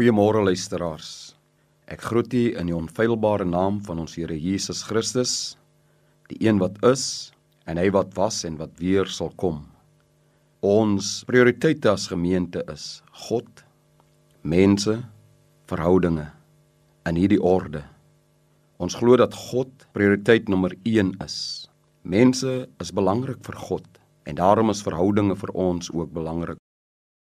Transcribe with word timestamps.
Goeiemôre 0.00 0.40
luisteraars. 0.40 1.34
Ek 1.84 2.00
groet 2.08 2.32
u 2.32 2.44
in 2.56 2.70
die 2.70 2.72
onfeilbare 2.72 3.44
naam 3.44 3.82
van 3.84 3.98
ons 4.00 4.14
Here 4.16 4.32
Jesus 4.32 4.78
Christus, 4.88 5.32
die 6.32 6.38
een 6.40 6.56
wat 6.56 6.78
is 6.88 7.02
en 7.68 7.76
hy 7.76 7.90
wat 7.92 8.14
was 8.16 8.38
en 8.48 8.56
wat 8.56 8.78
weer 8.80 9.10
sal 9.12 9.28
kom. 9.36 9.58
Ons 10.64 11.10
prioriteit 11.28 11.84
as 11.84 12.06
gemeente 12.08 12.62
is 12.72 13.02
God, 13.26 13.60
mense, 14.40 14.94
verhoudinge 15.68 16.30
in 17.04 17.20
hierdie 17.20 17.42
orde. 17.52 17.84
Ons 18.80 18.96
glo 18.96 19.20
dat 19.20 19.36
God 19.36 19.84
prioriteit 19.92 20.48
nommer 20.48 20.72
1 20.80 21.12
is. 21.26 21.36
Mense 22.08 22.56
is 22.80 22.94
belangrik 22.96 23.44
vir 23.44 23.60
God 23.68 24.00
en 24.24 24.40
daarom 24.40 24.72
is 24.72 24.80
verhoudinge 24.80 25.36
vir 25.44 25.52
ons 25.52 25.92
ook 25.92 26.08
belangrik. 26.16 26.56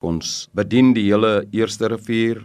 Ons 0.02 0.48
bedien 0.50 0.90
die 0.98 1.06
hele 1.12 1.44
eerste 1.54 1.94
rivier 1.94 2.42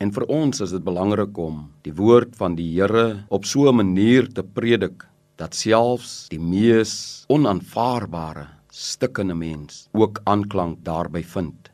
En 0.00 0.08
vir 0.16 0.24
ons 0.32 0.62
is 0.64 0.70
dit 0.72 0.84
belangrik 0.84 1.36
om 1.36 1.66
die 1.84 1.92
woord 1.92 2.32
van 2.40 2.54
die 2.56 2.70
Here 2.72 3.26
op 3.28 3.44
so 3.44 3.68
'n 3.68 3.76
manier 3.76 4.28
te 4.32 4.42
predik 4.42 5.04
dat 5.36 5.54
selfs 5.54 6.28
die 6.30 6.40
mees 6.40 7.26
onaanvaarbare 7.28 8.46
stikkende 8.72 9.34
mens 9.34 9.88
ook 9.92 10.20
aanklank 10.24 10.78
daarby 10.84 11.22
vind. 11.22 11.68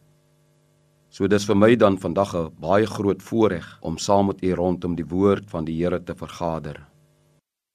So 1.10 1.28
dis 1.28 1.46
vir 1.46 1.56
my 1.56 1.76
dan 1.76 1.98
vandag 1.98 2.34
'n 2.34 2.50
baie 2.60 2.86
groot 2.86 3.22
voorreg 3.22 3.78
om 3.80 3.98
saam 3.98 4.26
met 4.26 4.42
u 4.42 4.54
rondom 4.54 4.96
die 4.96 5.06
woord 5.06 5.50
van 5.50 5.64
die 5.64 5.76
Here 5.82 6.02
te 6.04 6.14
vergader. 6.14 6.86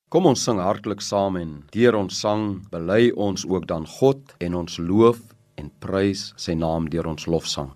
Kom 0.09 0.25
ons 0.25 0.44
sing 0.44 0.59
hartlik 0.59 1.02
saam 1.02 1.38
en 1.38 1.63
deur 1.72 1.95
ons 1.95 2.19
sang 2.19 2.67
bely 2.69 3.11
ons 3.16 3.45
ook 3.45 3.67
dan 3.67 3.85
God 3.88 4.35
en 4.39 4.55
ons 4.55 4.77
loof 4.77 5.19
en 5.55 5.72
prys 5.79 6.33
sy 6.35 6.53
naam 6.53 6.89
deur 6.89 7.07
ons 7.07 7.25
lofsang. 7.25 7.72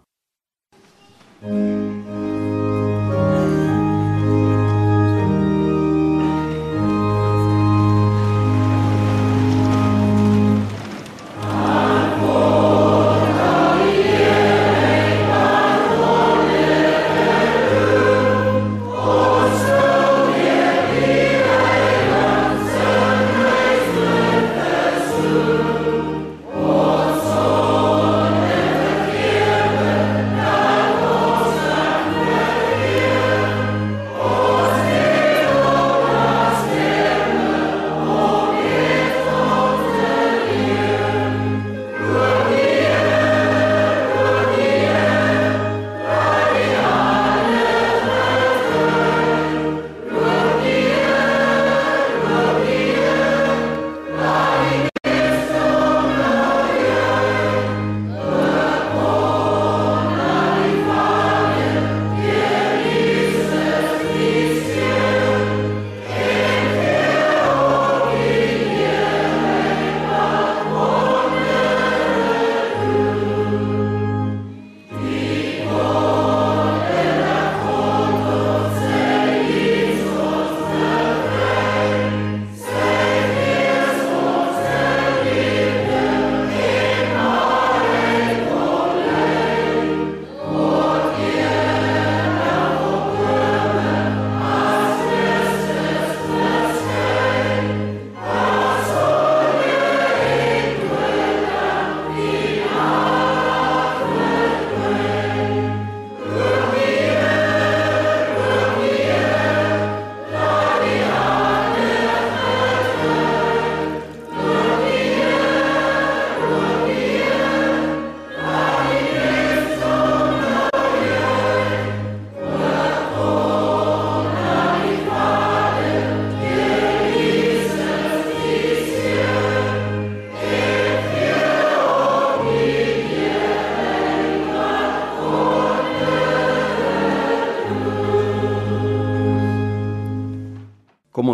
Mm. 1.41 2.25
Kom 2.55 2.64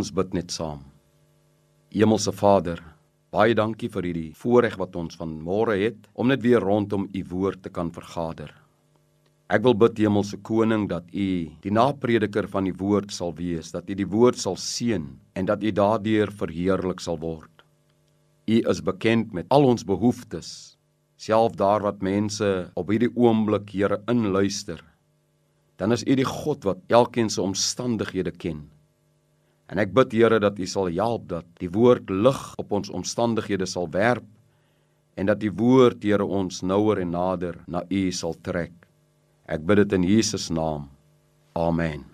ons 0.02 0.10
bid 0.18 0.34
net 0.34 0.50
saam. 0.50 0.82
Hemelse 1.94 2.32
Vader, 2.34 2.80
baie 3.36 3.54
dankie 3.54 3.90
vir 3.92 4.08
hierdie 4.08 4.32
voorreg 4.40 4.80
wat 4.82 4.96
ons 4.98 5.18
van 5.20 5.36
môre 5.46 5.76
het 5.78 6.08
om 6.18 6.32
net 6.32 6.42
weer 6.42 6.64
rondom 6.64 7.06
u 7.06 7.22
woord 7.30 7.62
te 7.62 7.70
kan 7.70 7.92
vergader. 7.94 8.50
Ek 9.52 9.62
wil 9.68 9.76
bid 9.78 10.00
Hemelse 10.02 10.40
Koning 10.48 10.88
dat 10.90 11.12
u 11.12 11.28
die 11.62 11.74
naprediker 11.76 12.48
van 12.50 12.66
die 12.66 12.74
woord 12.80 13.14
sal 13.14 13.36
wees, 13.38 13.70
dat 13.76 13.90
u 13.92 13.98
die 14.00 14.08
woord 14.08 14.40
sal 14.42 14.58
seën 14.58 15.06
en 15.38 15.50
dat 15.50 15.62
u 15.62 15.74
daardeur 15.76 16.32
verheerlik 16.42 17.04
sal 17.04 17.20
word. 17.22 17.52
U 18.48 18.58
is 18.74 18.82
bekend 18.82 19.36
met 19.38 19.52
al 19.54 19.68
ons 19.70 19.86
behoeftes, 19.86 20.80
self 21.22 21.60
daar 21.60 21.84
wat 21.86 22.02
mense 22.02 22.72
op 22.80 22.90
hierdie 22.90 23.12
oomblik 23.14 23.70
Here 23.76 24.02
inluister. 24.10 24.82
Dan 25.78 25.94
is 25.94 26.08
u 26.08 26.16
die 26.16 26.26
God 26.26 26.66
wat 26.66 26.82
elkeen 26.90 27.30
se 27.30 27.44
omstandighede 27.44 28.32
ken. 28.32 28.72
En 29.72 29.80
ek 29.80 29.94
bid 29.96 30.12
Here 30.12 30.40
dat 30.44 30.60
U 30.60 30.68
sal 30.68 30.92
help 30.92 31.30
dat 31.32 31.48
die 31.64 31.72
woord 31.72 32.12
lig 32.12 32.42
op 32.60 32.76
ons 32.76 32.92
omstandighede 32.92 33.66
sal 33.66 33.88
werp 33.96 34.28
en 35.16 35.32
dat 35.32 35.40
die 35.40 35.52
woord 35.52 36.04
Here 36.04 36.28
ons 36.28 36.62
nouer 36.62 37.00
en 37.06 37.16
nader 37.16 37.62
na 37.68 37.86
U 37.88 38.04
sal 38.12 38.36
trek. 38.44 38.76
Ek 39.48 39.64
bid 39.64 39.86
dit 39.86 40.00
in 40.00 40.08
Jesus 40.08 40.50
naam. 40.52 40.90
Amen. 41.56 42.11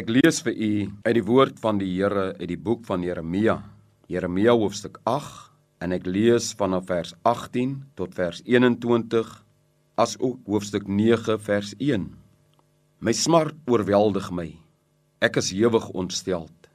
Ek 0.00 0.08
lees 0.08 0.38
vir 0.40 0.54
u 0.56 0.74
uit 1.04 1.16
die 1.18 1.24
woord 1.26 1.58
van 1.60 1.76
die 1.76 1.90
Here 1.90 2.30
uit 2.38 2.48
die 2.48 2.56
boek 2.56 2.86
van 2.88 3.02
Jeremia. 3.04 3.58
Jeremia 4.08 4.54
hoofstuk 4.56 4.96
8 5.04 5.50
en 5.84 5.92
ek 5.92 6.06
lees 6.08 6.46
vanaf 6.56 6.86
vers 6.88 7.10
18 7.28 7.74
tot 8.00 8.14
vers 8.16 8.40
21 8.46 9.34
as 10.00 10.14
ook 10.22 10.38
hoofstuk 10.48 10.88
9 10.88 11.36
vers 11.44 11.74
1. 11.76 12.06
My 13.04 13.12
smart 13.12 13.58
oorweldig 13.68 14.30
my. 14.32 14.46
Ek 15.20 15.36
is 15.42 15.52
hewig 15.52 15.90
ontsteld. 15.92 16.70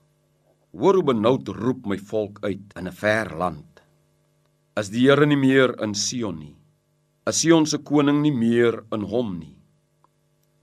Hoor 0.75 1.00
hoe 1.00 1.07
benoud 1.10 1.50
roep 1.57 1.89
my 1.89 1.98
volk 1.98 2.44
uit 2.45 2.77
in 2.77 2.86
'n 2.86 2.94
ver 2.94 3.33
land. 3.33 3.81
Is 4.77 4.94
die 4.94 5.07
Here 5.07 5.25
nie 5.25 5.42
meer 5.50 5.74
in 5.81 5.95
Sion 5.95 6.38
nie? 6.39 6.56
Is 7.25 7.42
Sion 7.42 7.66
se 7.66 7.80
koning 7.80 8.22
nie 8.22 8.36
meer 8.36 8.83
in 8.92 9.01
hom 9.01 9.39
nie? 9.39 9.55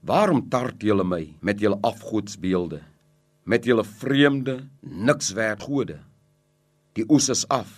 Waarom 0.03 0.49
tart 0.51 0.81
julle 0.83 1.05
my 1.07 1.21
met 1.39 1.61
julle 1.63 1.77
afgodsbeelde? 1.79 2.81
Met 3.47 3.63
julle 3.63 3.85
vreemde, 3.87 4.67
niks 4.81 5.31
werd 5.31 5.63
gode? 5.63 6.01
Die 6.99 7.05
oes 7.07 7.29
is 7.31 7.45
af, 7.47 7.71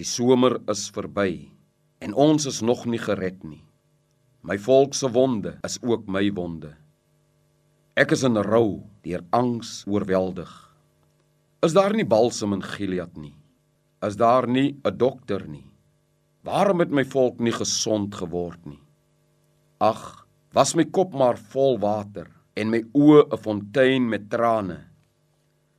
die 0.00 0.06
somer 0.08 0.56
is 0.72 0.86
verby 0.88 1.50
en 2.00 2.14
ons 2.16 2.46
is 2.48 2.62
nog 2.64 2.86
nie 2.88 3.00
gered 3.02 3.44
nie. 3.44 3.60
My 4.40 4.56
volk 4.56 4.96
se 4.96 5.10
wonde 5.12 5.58
is 5.66 5.76
ook 5.84 6.06
my 6.08 6.24
wonde. 6.32 6.72
Ek 8.00 8.14
is 8.16 8.24
in 8.24 8.40
rou, 8.40 8.86
deur 9.04 9.26
angs 9.36 9.82
oorweldig. 9.84 10.48
Is 11.60 11.76
daar 11.76 11.92
nie 11.92 12.06
balsam 12.08 12.56
in 12.56 12.64
Gilead 12.64 13.16
nie? 13.20 13.34
Is 14.00 14.16
daar 14.16 14.48
nie 14.48 14.80
'n 14.84 14.96
dokter 14.96 15.44
nie? 15.48 15.66
Waarom 16.44 16.80
het 16.80 16.90
my 16.90 17.04
volk 17.04 17.40
nie 17.40 17.52
gesond 17.52 18.14
geword 18.14 18.64
nie? 18.64 18.80
Ag, 19.80 20.17
was 20.52 20.74
my 20.74 20.84
kop 20.84 21.14
maar 21.14 21.36
vol 21.52 21.78
water 21.78 22.28
en 22.56 22.70
my 22.70 22.82
oë 22.94 23.28
'n 23.32 23.38
fontein 23.38 24.08
met 24.08 24.30
trane. 24.30 24.78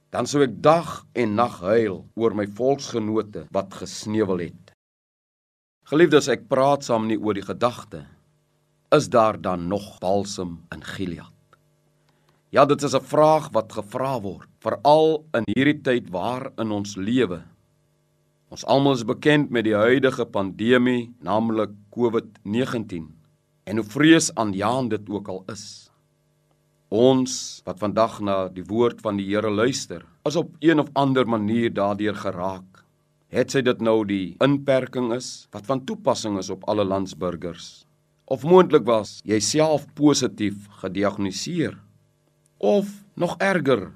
Dan 0.09 0.25
sou 0.25 0.43
ek 0.43 0.61
dag 0.61 1.05
en 1.13 1.35
nag 1.35 1.59
huil 1.59 2.05
oor 2.15 2.33
my 2.33 2.47
volksgenote 2.47 3.47
wat 3.51 3.73
gesneuwel 3.73 4.39
het. 4.39 4.71
Geliefdes, 5.85 6.27
ek 6.27 6.47
praat 6.47 6.83
saam 6.83 7.07
nie 7.07 7.17
oor 7.17 7.33
die 7.33 7.45
gedagte 7.45 8.05
is 8.91 9.09
daar 9.09 9.41
dan 9.41 9.67
nog 9.67 9.99
balsam 9.99 10.65
in 10.73 10.83
Gilead? 10.83 11.33
Ja, 12.49 12.65
dit 12.65 12.81
is 12.83 12.95
'n 12.95 13.05
vraag 13.05 13.49
wat 13.51 13.71
gevra 13.71 14.21
word, 14.21 14.49
veral 14.59 15.25
in 15.33 15.43
hierdie 15.45 15.81
tyd 15.81 16.09
waarin 16.09 16.71
ons 16.71 16.95
lewe. 16.95 17.43
Ons 18.49 18.65
almal 18.65 18.93
is 18.93 19.03
bekend 19.03 19.49
met 19.49 19.63
die 19.63 19.75
huidige 19.75 20.25
pandemie, 20.25 21.13
naamlik 21.21 21.69
COVID-19. 21.89 23.18
En 23.69 23.77
hoe 23.77 23.85
vreesaanjaend 23.85 24.89
dit 24.89 25.09
ook 25.09 25.27
al 25.29 25.43
is. 25.53 25.91
Ons 26.89 27.33
wat 27.67 27.77
vandag 27.77 28.15
na 28.25 28.37
die 28.49 28.65
woord 28.65 29.03
van 29.05 29.19
die 29.19 29.27
Here 29.29 29.51
luister, 29.53 30.01
is 30.25 30.39
op 30.39 30.55
een 30.65 30.81
of 30.81 30.89
ander 30.97 31.27
manier 31.29 31.69
daardeur 31.73 32.17
geraak. 32.17 32.81
Het 33.29 33.53
sy 33.53 33.61
dit 33.61 33.83
nou 33.85 34.01
die 34.09 34.33
inperking 34.41 35.11
is 35.13 35.45
wat 35.53 35.69
van 35.69 35.83
toepassing 35.85 36.39
is 36.41 36.49
op 36.49 36.65
alle 36.65 36.83
landsburgers? 36.83 37.85
Of 38.25 38.41
moontlik 38.41 38.89
was 38.89 39.19
jy 39.21 39.37
self 39.37 39.85
positief 39.93 40.65
gediagnoseer? 40.81 41.77
Of 42.57 42.89
nog 43.13 43.37
erger, 43.37 43.91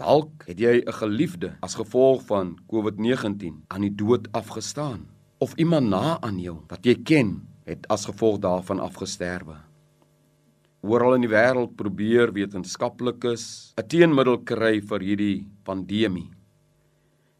dalk 0.00 0.48
het 0.48 0.58
jy 0.58 0.80
'n 0.80 0.92
geliefde 0.92 1.52
as 1.60 1.76
gevolg 1.76 2.24
van 2.32 2.56
COVID-19 2.72 3.60
aan 3.68 3.84
die 3.84 3.94
dood 3.94 4.32
afgestaan 4.32 5.04
of 5.38 5.54
iemand 5.54 5.88
na 5.88 6.20
aan 6.20 6.40
jou 6.40 6.62
wat 6.68 6.86
jy 6.86 6.94
ken 7.02 7.51
het 7.64 7.86
as 7.88 8.06
gevolg 8.08 8.40
daarvan 8.42 8.80
afgesterwe. 8.80 9.56
Oral 10.82 11.14
in 11.14 11.22
die 11.22 11.30
wêreld 11.30 11.76
probeer 11.78 12.32
wetenskaplikes 12.34 13.74
'n 13.78 13.86
teenmiddel 13.86 14.38
kry 14.42 14.80
vir 14.80 15.00
hierdie 15.00 15.46
pandemie. 15.64 16.30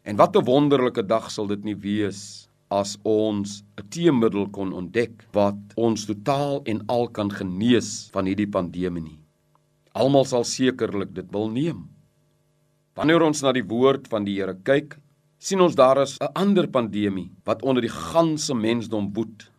En 0.03 0.15
wat 0.15 0.35
'n 0.35 0.45
wonderlike 0.45 1.03
dag 1.03 1.31
sal 1.31 1.47
dit 1.47 1.63
nie 1.63 1.75
wees 1.75 2.47
as 2.69 2.97
ons 3.03 3.63
'n 3.77 3.87
teenmiddel 3.89 4.47
kon 4.49 4.73
ontdek 4.73 5.27
wat 5.33 5.59
ons 5.75 6.05
totaal 6.05 6.61
en 6.65 6.83
al 6.87 7.07
kan 7.07 7.29
genees 7.29 8.09
van 8.13 8.25
hierdie 8.25 8.49
pandemie 8.49 9.03
nie. 9.03 9.19
Almal 9.93 10.25
sal 10.25 10.43
sekerlik 10.43 11.13
dit 11.13 11.31
wil 11.31 11.49
neem. 11.49 11.89
Wanneer 12.95 13.21
ons 13.21 13.41
na 13.41 13.51
die 13.51 13.65
woord 13.65 14.07
van 14.07 14.23
die 14.23 14.35
Here 14.39 14.55
kyk, 14.63 14.97
sien 15.37 15.61
ons 15.61 15.75
daar 15.75 16.01
is 16.01 16.17
'n 16.21 16.33
ander 16.33 16.67
pandemie 16.67 17.31
wat 17.43 17.61
onder 17.61 17.81
die 17.81 17.95
ganse 18.11 18.53
mensdom 18.53 19.13
woed, 19.13 19.51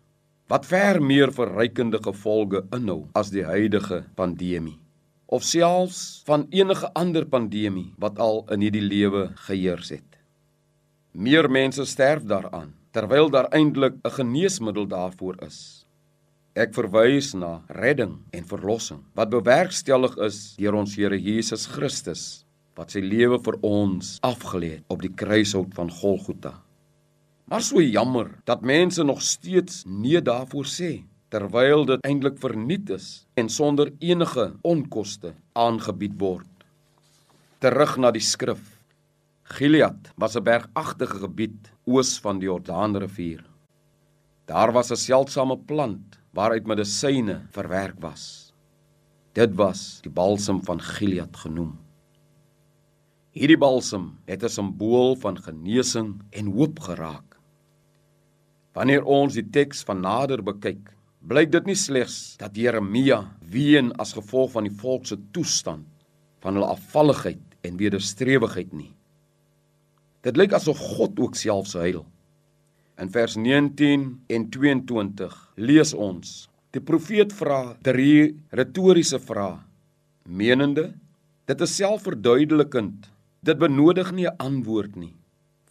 wat 0.48 0.66
ver 0.66 1.00
meer 1.02 1.32
verrykende 1.32 1.98
gevolge 2.04 2.64
inhou 2.76 3.04
as 3.14 3.30
die 3.32 3.44
huidige 3.44 4.04
pandemie 4.16 4.78
of 5.34 5.42
selfs 5.42 6.22
van 6.28 6.46
enige 6.50 6.90
ander 6.94 7.24
pandemie 7.26 7.92
wat 7.98 8.18
al 8.22 8.44
in 8.54 8.62
hierdie 8.62 8.84
lewe 8.84 9.30
geheers 9.46 9.90
het. 9.96 10.18
Meer 11.12 11.48
mense 11.50 11.86
sterf 11.88 12.26
daaraan 12.28 12.74
terwyl 12.94 13.30
daar 13.30 13.48
eintlik 13.50 13.94
'n 14.04 14.10
geneesmiddel 14.18 14.86
daarvoor 14.86 15.36
is. 15.46 15.86
Ek 16.54 16.74
verwys 16.74 17.34
na 17.34 17.62
redding 17.68 18.18
en 18.30 18.44
verlossing 18.44 19.02
wat 19.14 19.30
bewerkstellig 19.30 20.16
is 20.18 20.54
deur 20.56 20.74
ons 20.74 20.94
Here 20.96 21.18
Jesus 21.18 21.66
Christus 21.66 22.44
wat 22.76 22.90
sy 22.90 23.00
lewe 23.00 23.38
vir 23.38 23.58
ons 23.62 24.18
afgelê 24.22 24.70
het 24.70 24.84
op 24.88 25.02
die 25.02 25.14
kruishout 25.14 25.74
van 25.74 25.90
Golgotha. 25.90 26.63
Maar 27.44 27.62
so 27.62 27.80
jammer 27.80 28.30
dat 28.44 28.60
mense 28.60 29.02
nog 29.02 29.22
steeds 29.22 29.82
nee 29.86 30.22
daarvoor 30.22 30.64
sê 30.64 31.04
terwyl 31.28 31.84
dit 31.84 32.04
eintlik 32.06 32.38
verniet 32.40 32.90
is 32.94 33.08
en 33.34 33.48
sonder 33.48 33.90
enige 33.98 34.46
onkoste 34.62 35.34
aangebied 35.52 36.14
word. 36.18 36.48
Terug 37.58 37.96
na 38.00 38.12
die 38.14 38.22
skrif. 38.24 38.62
Gilead 39.56 40.12
was 40.16 40.36
'n 40.36 40.44
bergagtige 40.44 41.18
gebied 41.20 41.72
oos 41.84 42.18
van 42.18 42.38
die 42.38 42.48
Jordaanrivier. 42.48 43.44
Daar 44.46 44.72
was 44.72 44.90
'n 44.90 44.96
seldsame 44.96 45.58
plant 45.58 46.18
waaruit 46.32 46.66
medisyne 46.66 47.42
verwerk 47.50 48.00
was. 48.00 48.52
Dit 49.32 49.54
was 49.54 50.00
die 50.00 50.12
balsam 50.12 50.64
van 50.64 50.80
Gilead 50.80 51.36
genoem. 51.36 51.78
Hierdie 53.34 53.58
balsam 53.58 54.18
het 54.24 54.42
'n 54.42 54.48
simbool 54.48 55.16
van 55.16 55.36
genesing 55.42 56.22
en 56.30 56.46
hoop 56.46 56.80
geraak. 56.80 57.33
Wanneer 58.74 59.04
ons 59.06 59.36
die 59.38 59.46
teks 59.54 59.84
van 59.86 60.00
nader 60.02 60.42
bekyk, 60.42 60.90
blyk 61.22 61.52
dit 61.54 61.68
nie 61.70 61.78
slegs 61.78 62.34
dat 62.40 62.56
Jeremia 62.58 63.20
ween 63.50 63.92
as 64.02 64.16
gevolg 64.16 64.50
van 64.56 64.66
die 64.66 64.76
volk 64.80 65.06
se 65.06 65.18
toestand, 65.36 65.86
van 66.42 66.58
hulle 66.58 66.72
afvalligheid 66.74 67.54
en 67.64 67.78
wederstrewigheid 67.80 68.74
nie. 68.74 68.90
Dit 70.26 70.36
lyk 70.40 70.56
asof 70.56 70.80
God 70.96 71.20
ook 71.22 71.38
self 71.38 71.72
huil. 71.78 72.02
In 73.00 73.10
vers 73.14 73.36
19 73.38 74.04
en 74.30 74.48
22 74.50 75.36
lees 75.56 75.94
ons: 75.94 76.34
Die 76.74 76.82
profeet 76.82 77.32
vra 77.34 77.76
drie 77.86 78.34
retoriese 78.50 79.20
vrae, 79.22 79.60
menende 80.26 80.92
dit 81.46 81.60
is 81.60 81.76
selfverduidelikend. 81.76 83.10
Dit 83.44 83.58
benodig 83.60 84.12
nie 84.12 84.26
'n 84.26 84.36
antwoord 84.38 84.96
nie, 84.96 85.14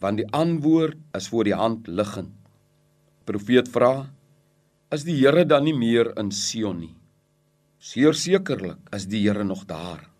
want 0.00 0.16
die 0.16 0.30
antwoord 0.30 0.96
is 1.12 1.28
voor 1.28 1.44
die 1.44 1.58
hand 1.58 1.88
liggend. 1.88 2.43
Profeet 3.24 3.68
vra: 3.68 4.10
Is 4.92 5.04
die 5.04 5.16
Here 5.16 5.44
dan 5.44 5.64
nie 5.64 5.74
meer 5.74 6.12
in 6.18 6.30
Sion 6.30 6.80
nie? 6.80 6.94
Seer 7.78 8.14
sekerlik 8.14 8.78
is 8.92 9.06
die 9.06 9.22
Here 9.28 9.44
nog 9.44 9.64
daar. 9.66 10.10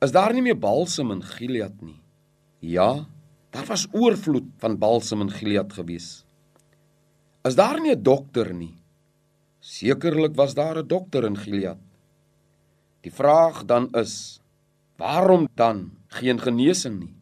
Is 0.00 0.12
daar 0.12 0.32
nie 0.32 0.42
meer 0.42 0.58
balsam 0.58 1.12
in 1.12 1.22
Gilead 1.22 1.82
nie? 1.82 2.00
Ja, 2.60 3.06
Daar 3.50 3.66
was 3.66 3.86
oorvloed 3.90 4.46
van 4.62 4.78
balsam 4.78 5.20
in 5.20 5.30
Gilead 5.30 5.72
gewees. 5.72 6.24
Is 7.42 7.54
daar 7.54 7.80
nie 7.80 7.94
'n 7.94 8.02
dokter 8.02 8.54
nie? 8.54 8.74
Sekerlik 9.60 10.34
was 10.36 10.54
daar 10.54 10.78
'n 10.78 10.86
dokter 10.86 11.24
in 11.24 11.36
Gilead. 11.36 11.78
Die 13.00 13.12
vraag 13.12 13.64
dan 13.64 13.90
is: 13.92 14.40
waarom 14.96 15.48
dan 15.54 15.90
geen 16.06 16.40
genesing 16.40 16.98
nie? 17.00 17.14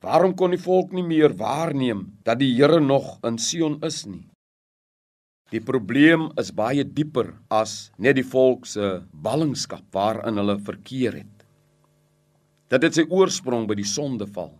Waarom 0.00 0.32
kon 0.32 0.54
die 0.54 0.60
volk 0.60 0.94
nie 0.96 1.04
meer 1.04 1.34
waarneem 1.36 2.06
dat 2.24 2.40
die 2.40 2.54
Here 2.56 2.80
nog 2.80 3.18
in 3.26 3.36
Sion 3.38 3.76
is 3.84 4.06
nie? 4.08 4.24
Die 5.50 5.60
probleem 5.60 6.28
is 6.40 6.52
baie 6.54 6.86
dieper 6.86 7.34
as 7.52 7.90
net 7.98 8.16
die 8.16 8.24
volk 8.24 8.68
se 8.70 9.02
ballingskap 9.10 9.84
waarin 9.92 10.38
hulle 10.40 10.56
verkeer 10.62 11.18
het. 11.20 11.44
Dit 12.70 12.86
het 12.86 12.96
sy 12.96 13.04
oorsprong 13.10 13.66
by 13.68 13.76
die 13.76 13.88
sondeval. 13.88 14.52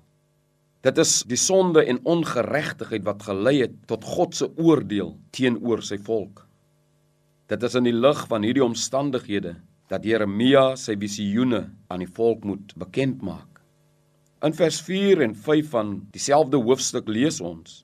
Dit 0.84 0.98
is 0.98 1.20
die 1.30 1.38
sonde 1.40 1.86
en 1.88 2.00
ongeregtigheid 2.08 3.04
wat 3.06 3.24
gelei 3.28 3.60
het 3.62 3.76
tot 3.88 4.04
God 4.04 4.36
se 4.36 4.48
oordeel 4.58 5.14
teenoor 5.36 5.84
sy 5.86 6.00
volk. 6.04 6.44
Dit 7.48 7.62
is 7.64 7.76
in 7.78 7.86
die 7.88 7.96
lig 7.96 8.26
van 8.28 8.44
hierdie 8.44 8.64
omstandighede 8.64 9.54
dat 9.90 10.04
Jeremia 10.06 10.74
sy 10.80 10.98
visioene 11.00 11.64
aan 11.88 12.04
die 12.04 12.12
volk 12.18 12.44
moet 12.44 12.74
bekend 12.78 13.24
maak. 13.24 13.49
In 14.40 14.54
vers 14.56 14.78
4 14.80 15.20
en 15.20 15.34
5 15.36 15.66
van 15.68 15.88
dieselfde 16.14 16.56
hoofstuk 16.56 17.08
lees 17.12 17.42
ons: 17.44 17.82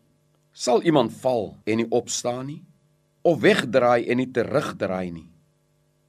Sal 0.56 0.80
iemand 0.88 1.12
val 1.20 1.50
en 1.68 1.82
nie 1.82 1.88
opstaan 1.92 2.46
nie 2.48 2.62
of 3.28 3.42
wegdraai 3.42 4.06
en 4.08 4.16
nie 4.22 4.30
terugdraai 4.32 5.10
nie? 5.12 5.26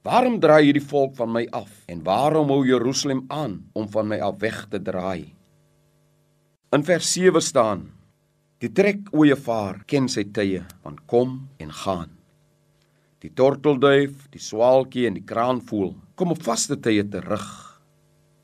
Waarom 0.08 0.38
draai 0.40 0.70
hierdie 0.70 0.86
volk 0.88 1.18
van 1.18 1.34
my 1.34 1.44
af 1.52 1.82
en 1.92 2.00
waarom 2.06 2.48
hou 2.48 2.62
Jerusalem 2.64 3.26
aan 3.28 3.58
om 3.76 3.90
van 3.92 4.08
my 4.08 4.22
af 4.24 4.40
weg 4.40 4.64
te 4.72 4.80
draai? 4.80 5.34
In 6.72 6.84
vers 6.84 7.12
7 7.12 7.44
staan: 7.44 7.84
Die 8.64 8.72
trek 8.72 9.12
oeye 9.12 9.36
vaar 9.36 9.84
ken 9.84 10.08
sy 10.08 10.30
tye 10.32 10.64
van 10.80 10.96
kom 11.04 11.42
en 11.60 11.72
gaan. 11.84 12.16
Die 13.20 13.34
tortelduif, 13.36 14.30
die 14.32 14.40
swaalkie 14.40 15.04
en 15.10 15.20
die 15.20 15.28
kraanvoël 15.28 15.92
kom 16.16 16.32
op 16.32 16.40
vaste 16.40 16.80
tye 16.80 17.04
terug. 17.04 17.67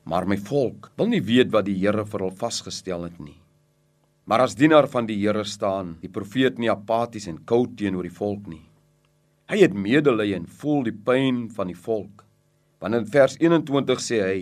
Maar 0.05 0.27
my 0.29 0.37
volk 0.37 0.91
wil 0.97 1.09
nie 1.09 1.23
weet 1.25 1.49
wat 1.53 1.65
die 1.65 1.79
Here 1.79 2.05
vir 2.05 2.27
hul 2.27 2.35
vasgestel 2.37 3.07
het 3.07 3.17
nie. 3.19 3.37
Maar 4.25 4.45
as 4.45 4.55
dienaar 4.57 4.87
van 4.89 5.09
die 5.09 5.17
Here 5.17 5.43
staan 5.45 5.95
die 6.01 6.09
profeet 6.09 6.59
nie 6.61 6.69
apaties 6.69 7.27
en 7.29 7.41
koud 7.49 7.73
teenoor 7.77 8.05
die 8.05 8.13
volk 8.13 8.45
nie. 8.49 8.63
Hy 9.49 9.59
het 9.61 9.73
medelee 9.77 10.37
en 10.37 10.47
voel 10.61 10.85
die 10.87 10.95
pyn 11.07 11.45
van 11.53 11.69
die 11.69 11.77
volk. 11.77 12.23
Want 12.81 12.97
in 12.97 13.09
vers 13.09 13.37
21 13.41 14.01
sê 14.01 14.21
hy: 14.25 14.39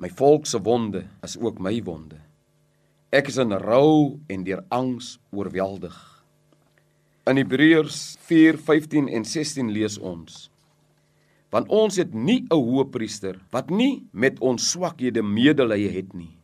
My 0.00 0.08
volk 0.08 0.46
se 0.46 0.60
wonde 0.60 1.06
is 1.24 1.36
ook 1.40 1.60
my 1.60 1.74
wonde. 1.84 2.20
Ek 3.12 3.28
is 3.28 3.38
in 3.40 3.52
rou 3.56 4.20
en 4.28 4.44
deur 4.44 4.64
angs 4.68 5.16
oorweldig. 5.32 5.96
In 7.28 7.40
Hebreërs 7.40 8.16
4:15 8.28 9.08
en 9.12 9.24
16 9.24 9.72
lees 9.72 9.98
ons: 9.98 10.48
Want 11.50 11.68
ons 11.72 11.96
het 11.96 12.14
nie 12.14 12.44
'n 12.50 12.54
hoëpriester 12.54 13.40
wat 13.50 13.70
nie 13.70 14.06
met 14.12 14.40
ons 14.40 14.70
swakhede 14.70 15.22
medelee 15.22 15.88
het 15.88 16.12
nie, 16.12 16.36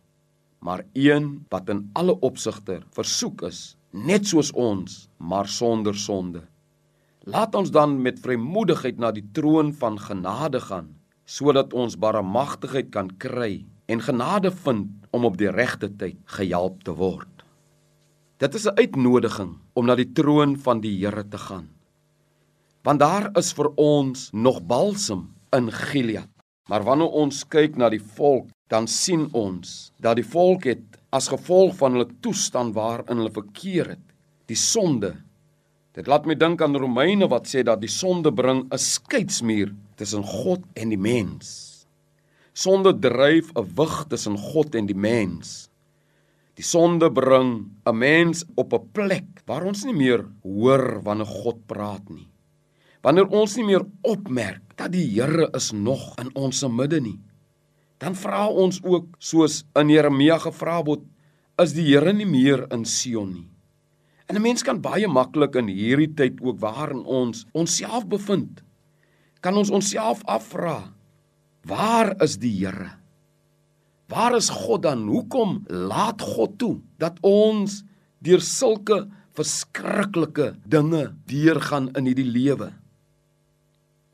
maar 0.61 0.85
een 0.93 1.45
wat 1.49 1.69
in 1.69 1.91
alle 1.93 2.21
opsigte 2.21 2.81
versoek 2.91 3.43
is, 3.43 3.77
net 3.93 4.27
soos 4.27 4.53
ons, 4.53 5.09
maar 5.19 5.49
sonder 5.49 5.95
sonde. 5.95 6.43
Laat 7.25 7.55
ons 7.55 7.71
dan 7.71 8.03
met 8.03 8.21
vrymoedigheid 8.21 8.99
na 8.99 9.13
die 9.13 9.29
troon 9.33 9.73
van 9.73 9.99
genade 9.99 10.61
gaan, 10.61 10.97
sodat 11.25 11.73
ons 11.73 11.97
barmhartigheid 11.97 12.91
kan 12.91 13.11
kry 13.17 13.65
en 13.87 14.01
genade 14.01 14.51
vind 14.51 14.89
om 15.11 15.25
op 15.25 15.37
die 15.37 15.51
regte 15.51 15.89
tyd 15.97 16.17
gehelp 16.25 16.83
te 16.85 16.93
word. 16.93 17.29
Dit 18.39 18.55
is 18.55 18.67
'n 18.67 18.77
uitnodiging 18.77 19.59
om 19.73 19.87
na 19.87 19.95
die 19.95 20.13
troon 20.13 20.57
van 20.57 20.81
die 20.81 20.99
Here 20.99 21.29
te 21.29 21.39
gaan. 21.39 21.74
Want 22.85 23.01
daar 23.01 23.31
is 23.41 23.55
vir 23.57 23.71
ons 23.81 24.27
nog 24.37 24.59
balsam 24.69 25.31
in 25.57 25.71
Gilead. 25.73 26.29
Maar 26.69 26.85
wanneer 26.85 27.17
ons 27.17 27.39
kyk 27.49 27.79
na 27.81 27.89
die 27.93 28.03
volk, 28.17 28.51
dan 28.69 28.85
sien 28.89 29.31
ons 29.33 29.93
dat 30.05 30.19
die 30.21 30.27
volk 30.27 30.67
het 30.69 30.99
as 31.15 31.31
gevolg 31.33 31.79
van 31.81 31.97
hulle 31.97 32.11
toestand 32.25 32.75
waarin 32.77 33.23
hulle 33.23 33.33
verkeer 33.33 33.95
het, 33.95 34.05
die 34.53 34.59
sonde. 34.59 35.15
Dit 35.97 36.11
laat 36.11 36.29
my 36.29 36.37
dink 36.37 36.61
aan 36.65 36.77
Romeine 36.77 37.29
wat 37.33 37.49
sê 37.49 37.63
dat 37.65 37.81
die 37.81 37.93
sonde 37.93 38.33
bring 38.33 38.67
'n 38.69 38.79
skeidsmuur 38.79 39.73
tussen 39.97 40.25
God 40.25 40.61
en 40.75 40.89
die 40.89 41.01
mens. 41.01 41.87
Sonde 42.53 42.93
dryf 42.93 43.49
'n 43.57 43.65
wig 43.77 44.05
tussen 44.09 44.37
God 44.37 44.75
en 44.75 44.87
die 44.87 45.01
mens. 45.09 45.71
Die 46.55 46.65
sonde 46.65 47.13
bring 47.13 47.81
'n 47.87 47.99
mens 47.99 48.45
op 48.57 48.75
'n 48.75 48.89
plek 48.93 49.43
waar 49.47 49.65
ons 49.65 49.85
nie 49.85 49.97
meer 49.97 50.27
hoor 50.43 51.03
wanneer 51.03 51.27
God 51.27 51.67
praat 51.67 52.09
nie. 52.11 52.34
Wanneer 53.05 53.29
ons 53.37 53.55
nie 53.59 53.67
meer 53.69 53.85
opmerk 54.01 54.63
dat 54.79 54.95
die 54.95 55.05
Here 55.13 55.51
is 55.53 55.73
nog 55.77 56.15
in 56.23 56.31
ons 56.41 56.63
midde 56.73 57.03
nie. 57.05 57.19
Dan 58.01 58.17
vra 58.17 58.47
ons 58.49 58.81
ook 58.81 59.19
soos 59.21 59.63
in 59.77 59.93
Jeremia 59.93 60.39
gevra 60.41 60.81
word, 60.87 61.05
is 61.61 61.75
die 61.77 61.85
Here 61.91 62.15
nie 62.17 62.29
meer 62.29 62.65
in 62.73 62.87
Sion 62.89 63.33
nie. 63.33 63.49
En 64.27 64.37
'n 64.37 64.43
mens 64.43 64.63
kan 64.65 64.81
baie 64.81 65.07
maklik 65.07 65.55
in 65.57 65.69
hierdie 65.69 66.15
tyd 66.17 66.41
ook 66.41 66.59
waarin 66.61 67.05
ons 67.05 67.45
onsself 67.53 68.09
bevind, 68.09 68.63
kan 69.41 69.57
ons 69.57 69.71
onsself 69.71 70.25
afvra, 70.25 70.95
waar 71.67 72.17
is 72.23 72.39
die 72.39 72.65
Here? 72.65 72.91
Waar 74.09 74.37
is 74.37 74.49
God 74.49 74.83
dan? 74.83 75.07
Hoekom 75.09 75.65
laat 75.69 76.23
God 76.23 76.59
toe 76.59 76.81
dat 76.99 77.19
ons 77.21 77.85
deur 78.21 78.41
sulke 78.41 79.09
verskriklike 79.37 80.57
dinge 80.67 81.15
deurgaan 81.27 81.93
in 81.97 82.07
hierdie 82.07 82.31
lewe? 82.31 82.73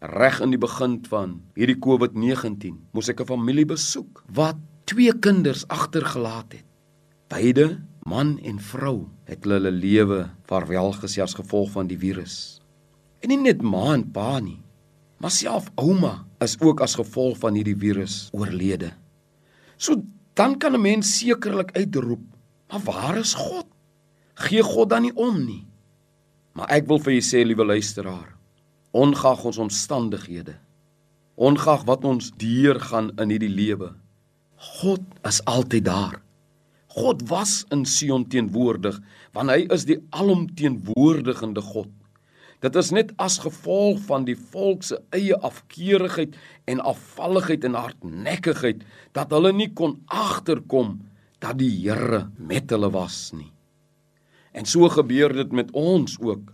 Reg 0.01 0.39
in 0.41 0.55
die 0.55 0.61
begin 0.61 0.95
van 1.13 1.33
hierdie 1.61 1.77
COVID-19 1.77 2.79
moes 2.97 3.11
ek 3.13 3.21
'n 3.21 3.29
familie 3.29 3.67
besoek 3.69 4.25
wat 4.33 4.57
twee 4.89 5.13
kinders 5.13 5.69
agtergelaat 5.69 6.57
het. 6.57 6.65
Beide, 7.29 7.85
man 8.09 8.39
en 8.41 8.59
vrou, 8.59 9.11
het 9.29 9.45
hulle 9.45 9.71
lewe 9.71 10.31
vaarwel 10.49 10.93
gesê 10.97 11.21
as 11.21 11.37
gevolg 11.37 11.71
van 11.77 11.87
die 11.87 11.99
virus. 11.99 12.63
En 13.21 13.29
nie 13.29 13.37
net 13.37 13.61
ma 13.63 13.93
en 13.93 14.11
pa 14.11 14.41
nie, 14.41 14.63
maar 15.21 15.31
self 15.31 15.71
ouma 15.77 16.25
is 16.41 16.57
ook 16.61 16.81
as 16.81 16.97
gevolg 16.97 17.37
van 17.39 17.55
hierdie 17.55 17.77
virus 17.77 18.31
oorlede. 18.33 18.97
So 19.77 20.03
dan 20.35 20.57
kan 20.59 20.73
'n 20.73 20.81
mens 20.81 21.19
sekerlik 21.19 21.77
uitroep, 21.77 22.25
maar 22.73 22.81
waar 22.81 23.19
is 23.19 23.35
God? 23.35 23.67
Gee 24.35 24.63
God 24.63 24.89
dan 24.89 25.03
nie 25.03 25.15
om 25.15 25.45
nie. 25.45 25.67
Maar 26.53 26.71
ek 26.71 26.87
wil 26.87 26.99
vir 26.99 27.13
julle 27.13 27.29
sê, 27.29 27.45
liewe 27.45 27.65
luisteraar, 27.65 28.40
ongeag 28.97 29.45
ons 29.45 29.59
omstandighede, 29.59 30.57
ongeag 31.35 31.87
wat 31.89 32.05
ons 32.05 32.33
deurgaan 32.41 33.13
in 33.23 33.33
hierdie 33.33 33.53
lewe, 33.53 33.93
God 34.81 35.05
is 35.29 35.41
altyd 35.49 35.87
daar. 35.87 36.19
God 36.91 37.23
was 37.31 37.65
in 37.71 37.85
Sion 37.87 38.27
teenwoordig, 38.29 38.99
want 39.33 39.53
hy 39.53 39.63
is 39.73 39.87
die 39.89 40.01
alomteenwoordigende 40.11 41.63
God. 41.63 41.91
Dit 42.61 42.77
is 42.77 42.91
net 42.93 43.15
as 43.23 43.39
gevolg 43.41 44.03
van 44.09 44.27
die 44.27 44.37
volk 44.37 44.83
se 44.85 44.99
eie 45.17 45.37
afkeerigheid 45.47 46.35
en 46.69 46.83
afvalligheid 46.85 47.65
en 47.65 47.79
hardnekkigheid 47.79 48.83
dat 49.17 49.33
hulle 49.33 49.55
nie 49.57 49.71
kon 49.73 49.97
agterkom 50.13 50.99
dat 51.41 51.57
die 51.63 51.71
Here 51.73 52.27
met 52.37 52.69
hulle 52.75 52.91
was 52.93 53.31
nie. 53.33 53.49
En 54.53 54.67
so 54.69 54.91
gebeur 54.93 55.33
dit 55.33 55.55
met 55.57 55.71
ons 55.73 56.19
ook. 56.21 56.51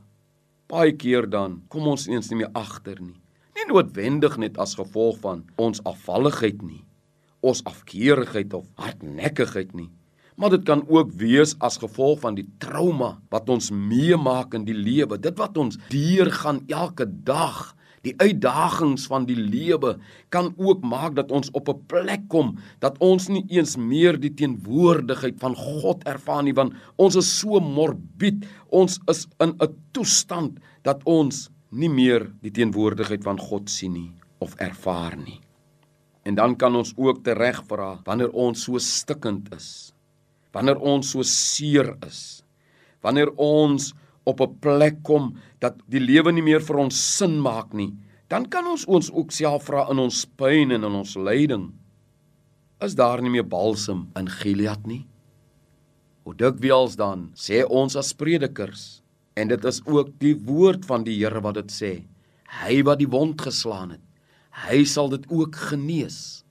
Baie 0.66 0.96
keer 0.98 1.28
dan 1.30 1.60
kom 1.70 1.84
ons 1.86 2.08
eens 2.10 2.26
nie 2.32 2.40
meer 2.40 2.50
agter 2.58 2.98
nie. 2.98 3.14
Nie 3.54 3.68
noodwendig 3.68 4.34
net 4.42 4.56
as 4.58 4.74
gevolg 4.74 5.20
van 5.22 5.44
ons 5.62 5.78
afvalligheid 5.86 6.58
nie, 6.66 6.82
ons 7.38 7.62
afkeerigheid 7.70 8.54
of 8.58 8.66
hardnekkigheid 8.74 9.70
nie, 9.78 9.86
maar 10.34 10.50
dit 10.52 10.64
kan 10.66 10.82
ook 10.90 11.14
wees 11.22 11.54
as 11.64 11.78
gevolg 11.78 12.18
van 12.24 12.34
die 12.36 12.48
trauma 12.60 13.12
wat 13.30 13.46
ons 13.48 13.70
meemaak 13.70 14.58
in 14.58 14.66
die 14.66 14.74
lewe, 14.76 15.20
dit 15.22 15.38
wat 15.38 15.56
ons 15.56 15.78
deurgaan 15.92 16.64
elke 16.66 17.06
dag. 17.06 17.70
Die 18.04 18.14
uitdagings 18.18 19.06
van 19.06 19.24
die 19.26 19.38
lewe 19.38 19.96
kan 20.28 20.52
ook 20.56 20.84
maak 20.84 21.16
dat 21.16 21.32
ons 21.32 21.50
op 21.52 21.68
'n 21.68 21.86
plek 21.86 22.28
kom 22.28 22.58
dat 22.80 22.98
ons 22.98 23.28
nie 23.28 23.44
eens 23.48 23.76
meer 23.76 24.20
die 24.20 24.34
teenwoordigheid 24.34 25.40
van 25.40 25.54
God 25.54 26.04
ervaar 26.04 26.42
nie 26.42 26.54
want 26.54 26.74
ons 26.96 27.16
is 27.16 27.38
so 27.38 27.60
morbied, 27.60 28.46
ons 28.68 29.00
is 29.08 29.26
in 29.40 29.56
'n 29.60 29.74
toestand 29.92 30.58
dat 30.82 31.02
ons 31.04 31.50
nie 31.70 31.88
meer 31.88 32.32
die 32.42 32.50
teenwoordigheid 32.50 33.24
van 33.24 33.38
God 33.38 33.70
sien 33.70 33.92
nie 33.92 34.12
of 34.38 34.54
ervaar 34.54 35.16
nie. 35.16 35.40
En 36.22 36.34
dan 36.34 36.56
kan 36.56 36.76
ons 36.76 36.92
ook 36.96 37.24
tereg 37.24 37.62
vra 37.68 38.00
wanneer 38.04 38.30
ons 38.30 38.62
so 38.62 38.78
stikkend 38.78 39.54
is 39.54 39.92
wanneer 40.56 40.80
ons 40.80 41.10
so 41.10 41.22
seer 41.22 41.92
is 42.06 42.42
wanneer 43.04 43.30
ons 43.36 43.92
op 44.26 44.40
'n 44.40 44.58
plek 44.60 45.02
kom 45.02 45.36
dat 45.60 45.78
die 45.88 46.00
lewe 46.00 46.32
nie 46.32 46.42
meer 46.42 46.60
vir 46.60 46.76
ons 46.76 46.96
sin 47.16 47.40
maak 47.40 47.72
nie 47.72 47.94
dan 48.28 48.48
kan 48.50 48.66
ons 48.66 48.84
ons 48.90 49.10
ook 49.12 49.32
self 49.32 49.68
vra 49.68 49.86
in 49.90 49.98
ons 50.02 50.24
pyn 50.38 50.72
en 50.74 50.84
in 50.84 50.94
ons 50.98 51.14
lyding. 51.16 51.70
Is 52.82 52.96
daar 52.98 53.22
nie 53.22 53.30
meer 53.30 53.46
balsam 53.46 54.10
in 54.18 54.28
Gilead 54.28 54.86
nie? 54.86 55.06
Hoe 56.26 56.34
dikwels 56.34 56.96
dan 56.98 57.30
sê 57.38 57.62
ons 57.64 57.96
as 57.96 58.12
predikers 58.12 59.02
en 59.36 59.48
dit 59.48 59.64
is 59.64 59.80
ook 59.86 60.10
die 60.18 60.34
woord 60.34 60.84
van 60.84 61.04
die 61.04 61.14
Here 61.20 61.40
wat 61.40 61.54
dit 61.54 61.70
sê. 61.70 61.92
Hy 62.64 62.82
wat 62.82 62.98
die 62.98 63.10
wond 63.10 63.40
geslaan 63.40 63.94
het 63.94 64.02
hy 64.66 64.84
sal 64.88 65.10
dit 65.12 65.24
ook 65.28 65.56
genees. 65.70 66.42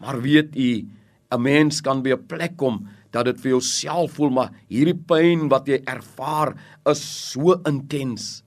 Maar 0.00 0.20
weet 0.22 0.56
u 0.56 0.86
'n 1.30 1.42
mens 1.42 1.80
kan 1.80 2.02
by 2.02 2.14
'n 2.14 2.26
plek 2.26 2.56
kom 2.56 2.88
dat 3.14 3.26
dit 3.30 3.40
vir 3.42 3.56
jouself 3.56 4.18
voel 4.18 4.30
maar 4.34 4.52
hierdie 4.70 4.96
pyn 4.96 5.48
wat 5.52 5.68
jy 5.70 5.80
ervaar 5.88 6.54
is 6.90 7.02
so 7.02 7.56
intens. 7.68 8.42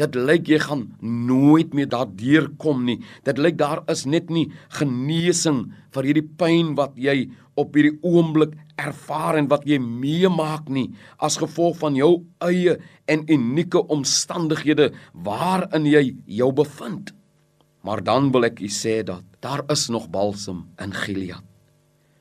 Dit 0.00 0.16
lyk 0.16 0.48
jy 0.48 0.58
gaan 0.62 0.86
nooit 1.04 1.74
meer 1.76 1.90
daardeur 1.92 2.48
kom 2.62 2.86
nie. 2.86 3.00
Dit 3.26 3.38
lyk 3.38 3.58
daar 3.60 3.82
is 3.92 4.06
net 4.08 4.30
nie 4.32 4.46
genesing 4.78 5.66
vir 5.92 6.08
hierdie 6.08 6.28
pyn 6.40 6.72
wat 6.78 6.96
jy 6.96 7.28
op 7.60 7.76
hierdie 7.76 7.98
oomblik 8.06 8.54
ervaar 8.80 9.36
en 9.36 9.50
wat 9.50 9.66
jy 9.68 9.76
meemaak 9.82 10.70
nie 10.72 10.88
as 11.20 11.36
gevolg 11.42 11.76
van 11.82 11.98
jou 11.98 12.12
eie 12.46 12.78
en 13.10 13.26
unieke 13.28 13.82
omstandighede 13.92 14.90
waarin 15.12 15.88
jy 15.90 16.04
jou 16.40 16.52
bevind. 16.56 17.12
Maar 17.84 18.04
dan 18.04 18.32
wil 18.32 18.48
ek 18.48 18.64
u 18.64 18.72
sê 18.72 19.00
dat 19.04 19.24
daar 19.44 19.64
is 19.72 19.88
nog 19.92 20.08
balsam 20.12 20.68
in 20.80 20.96
Gilead. 20.96 21.49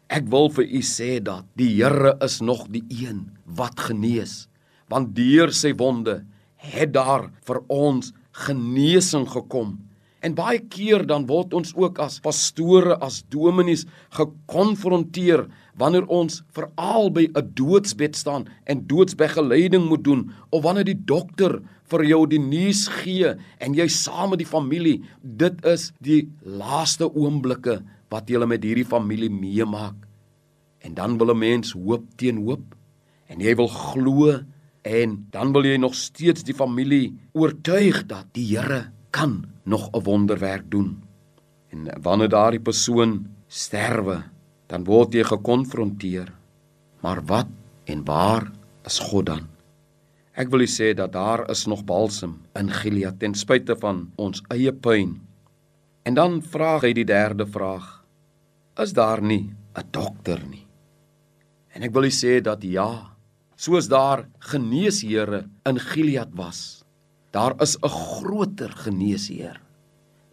Ek 0.10 0.26
wil 0.34 0.48
vir 0.50 0.66
u 0.66 0.80
sê 0.82 1.20
dat 1.22 1.46
die 1.60 1.70
Here 1.78 2.16
is 2.26 2.40
nog 2.42 2.64
die 2.74 2.82
een 2.90 3.28
wat 3.46 3.78
genees, 3.78 4.48
want 4.90 5.14
deur 5.14 5.54
sy 5.54 5.76
wonde 5.78 6.24
het 6.58 6.96
daar 6.96 7.28
vir 7.46 7.60
ons 7.70 8.10
genesing 8.48 9.28
gekom. 9.30 9.78
En 10.26 10.34
baie 10.36 10.58
keer 10.66 11.06
dan 11.08 11.28
word 11.30 11.54
ons 11.54 11.76
ook 11.78 12.02
as 12.02 12.18
pastore, 12.26 12.98
as 12.98 13.22
dominees 13.30 13.86
gekonfronteer 14.18 15.46
wanneer 15.80 16.10
ons 16.10 16.42
veral 16.58 17.14
by 17.14 17.30
'n 17.30 17.54
doodsbed 17.54 18.18
staan 18.18 18.50
en 18.66 18.88
doodsbegeleiding 18.88 19.86
moet 19.86 20.04
doen 20.04 20.32
of 20.50 20.64
wanneer 20.64 20.90
die 20.90 21.06
dokter 21.06 21.62
vir 21.90 22.04
jou 22.04 22.26
die 22.28 22.42
nuus 22.42 22.88
gee 22.88 23.36
en 23.60 23.74
jy 23.74 23.88
saam 23.88 24.30
met 24.32 24.40
die 24.40 24.54
familie 24.58 25.04
dit 25.22 25.66
is 25.66 25.94
die 26.02 26.30
laaste 26.44 27.08
oomblikke 27.16 27.80
wat 28.10 28.30
jy 28.30 28.46
met 28.46 28.64
hierdie 28.64 28.88
familie 28.88 29.30
meemaak 29.30 30.08
en 30.80 30.94
dan 30.94 31.18
wil 31.18 31.32
'n 31.34 31.38
mens 31.38 31.74
hoop 31.74 32.06
teen 32.16 32.38
hoop 32.46 32.76
en 33.28 33.40
jy 33.40 33.56
wil 33.56 33.68
glo 33.68 34.44
en 34.82 35.28
dan 35.32 35.54
wil 35.54 35.66
jy 35.66 35.78
nog 35.78 35.96
steeds 35.96 36.44
die 36.44 36.56
familie 36.56 37.14
oortuig 37.34 38.06
dat 38.06 38.26
die 38.34 38.58
Here 38.58 38.92
kan 39.12 39.46
nog 39.64 39.90
'n 39.94 40.04
wonderwerk 40.04 40.72
doen 40.72 41.04
en 41.70 42.02
wanneer 42.02 42.30
daardie 42.30 42.62
persoon 42.62 43.28
sterwe 43.48 44.24
dan 44.70 44.86
word 44.86 45.16
jy 45.18 45.26
gekonfronteer. 45.26 46.30
Maar 47.02 47.24
wat 47.26 47.50
en 47.90 48.04
waar 48.06 48.52
is 48.86 49.00
God 49.10 49.30
dan? 49.32 49.48
Ek 50.40 50.52
wil 50.54 50.64
sê 50.70 50.94
dat 50.96 51.12
daar 51.16 51.44
is 51.52 51.66
nog 51.68 51.84
balsem 51.84 52.38
in 52.56 52.70
Gilead 52.72 53.20
ten 53.20 53.34
spyte 53.36 53.76
van 53.80 54.08
ons 54.16 54.44
eie 54.54 54.72
pyn. 54.72 55.18
En 56.06 56.16
dan 56.16 56.40
vra 56.42 56.78
hy 56.80 56.94
die 56.96 57.08
derde 57.08 57.48
vraag: 57.50 57.99
Is 58.80 58.94
daar 58.94 59.22
nie 59.22 59.54
'n 59.76 59.88
dokter 59.92 60.40
nie? 60.48 60.68
En 61.76 61.84
ek 61.84 61.94
wil 61.94 62.10
sê 62.10 62.42
dat 62.42 62.64
ja, 62.64 63.16
soos 63.56 63.88
daar 63.88 64.28
geneesheere 64.40 65.50
in 65.66 65.80
Gilead 65.80 66.30
was, 66.34 66.84
daar 67.32 67.62
is 67.62 67.78
'n 67.78 67.90
groter 67.90 68.70
geneesheer, 68.70 69.62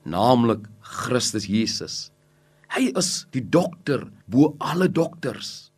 naamlik 0.05 0.69
Christus 0.81 1.47
Jesus 1.47 2.11
Hy 2.75 2.91
is 2.99 3.27
die 3.35 3.45
dokter 3.45 4.07
bo 4.29 4.55
alle 4.61 4.89
dokters. 4.91 5.71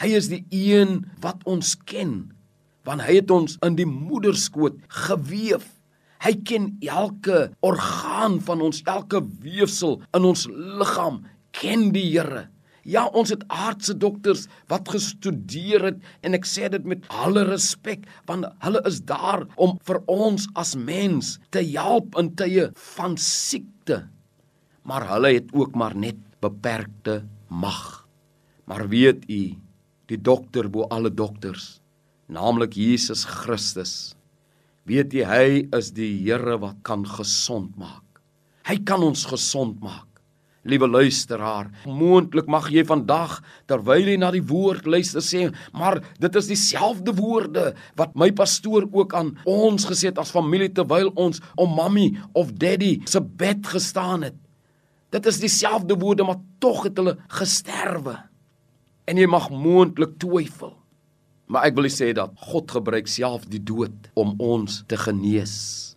Hy 0.00 0.10
is 0.18 0.28
die 0.32 0.42
een 0.50 1.02
wat 1.22 1.42
ons 1.48 1.76
ken 1.88 2.32
want 2.82 3.04
hy 3.06 3.20
het 3.20 3.30
ons 3.30 3.52
in 3.62 3.76
die 3.78 3.86
moederskoot 3.86 4.74
gewewe. 5.06 5.62
Hy 6.22 6.32
ken 6.42 6.64
elke 6.82 7.52
orgaan 7.62 8.40
van 8.42 8.64
ons, 8.66 8.80
elke 8.90 9.20
weefsel 9.42 10.00
in 10.18 10.26
ons 10.26 10.48
liggaam 10.50 11.20
ken 11.56 11.90
die 11.94 12.08
Here. 12.10 12.48
Ja, 12.82 13.04
ons 13.14 13.30
het 13.30 13.44
aardse 13.46 13.94
dokters 13.94 14.48
wat 14.70 14.88
gestudeer 14.90 15.84
het 15.86 16.00
en 16.26 16.34
ek 16.34 16.48
sê 16.50 16.66
dit 16.72 16.82
met 16.88 17.04
alle 17.14 17.44
respek 17.46 18.08
want 18.26 18.48
hulle 18.64 18.82
is 18.90 18.98
daar 19.06 19.44
om 19.54 19.76
vir 19.86 20.00
ons 20.10 20.48
as 20.58 20.74
mens 20.74 21.36
te 21.54 21.62
help 21.62 22.18
in 22.18 22.32
tye 22.38 22.68
van 22.96 23.14
siekte. 23.20 24.02
Maar 24.82 25.06
hulle 25.12 25.36
het 25.38 25.54
ook 25.54 25.78
maar 25.78 25.94
net 25.94 26.18
beperkte 26.42 27.22
mag. 27.46 28.02
Maar 28.66 28.88
weet 28.90 29.28
u, 29.30 29.42
die 30.10 30.18
dokter 30.18 30.66
bo 30.70 30.88
alle 30.90 31.10
dokters, 31.14 31.78
naamlik 32.26 32.74
Jesus 32.74 33.22
Christus, 33.28 34.16
weet 34.90 35.14
jy 35.14 35.26
hy 35.28 35.48
is 35.78 35.92
die 35.94 36.10
Here 36.24 36.58
wat 36.58 36.82
kan 36.86 37.06
gesond 37.06 37.76
maak. 37.78 38.02
Hy 38.66 38.80
kan 38.86 39.02
ons 39.06 39.26
gesond 39.30 39.78
maak. 39.82 40.11
Liewe 40.62 40.86
luisteraar, 40.86 41.72
moontlik 41.90 42.46
mag 42.46 42.68
jy 42.70 42.84
vandag 42.86 43.40
terwyl 43.66 44.12
jy 44.12 44.14
na 44.20 44.28
die 44.30 44.44
woord 44.46 44.86
luister 44.86 45.24
sê, 45.24 45.48
maar 45.74 45.98
dit 46.22 46.36
is 46.38 46.50
dieselfde 46.52 47.14
woorde 47.18 47.72
wat 47.98 48.14
my 48.14 48.28
pastoor 48.30 48.86
ook 48.86 49.16
aan 49.18 49.32
ons 49.42 49.88
gesê 49.90 50.12
het 50.12 50.20
as 50.22 50.30
familie 50.30 50.70
terwyl 50.70 51.10
ons 51.18 51.42
om 51.58 51.74
mammy 51.74 52.12
of 52.38 52.54
daddy 52.62 53.00
se 53.10 53.18
bed 53.18 53.66
gestaan 53.74 54.28
het. 54.28 54.38
Dit 55.12 55.26
is 55.26 55.42
dieselfde 55.42 55.98
woorde 55.98 56.24
maar 56.24 56.38
tog 56.62 56.86
het 56.86 56.96
hulle 56.96 57.18
gesterwe. 57.34 58.16
En 59.10 59.18
jy 59.18 59.26
mag 59.26 59.50
moontlik 59.50 60.14
twyfel. 60.22 60.76
Maar 61.50 61.68
ek 61.68 61.76
wil 61.76 61.90
sê 61.90 62.12
dat 62.16 62.32
God 62.48 62.70
gebruik 62.70 63.10
self 63.10 63.44
die 63.50 63.60
dood 63.60 64.08
om 64.14 64.38
ons 64.40 64.84
te 64.88 64.96
genees. 64.96 65.91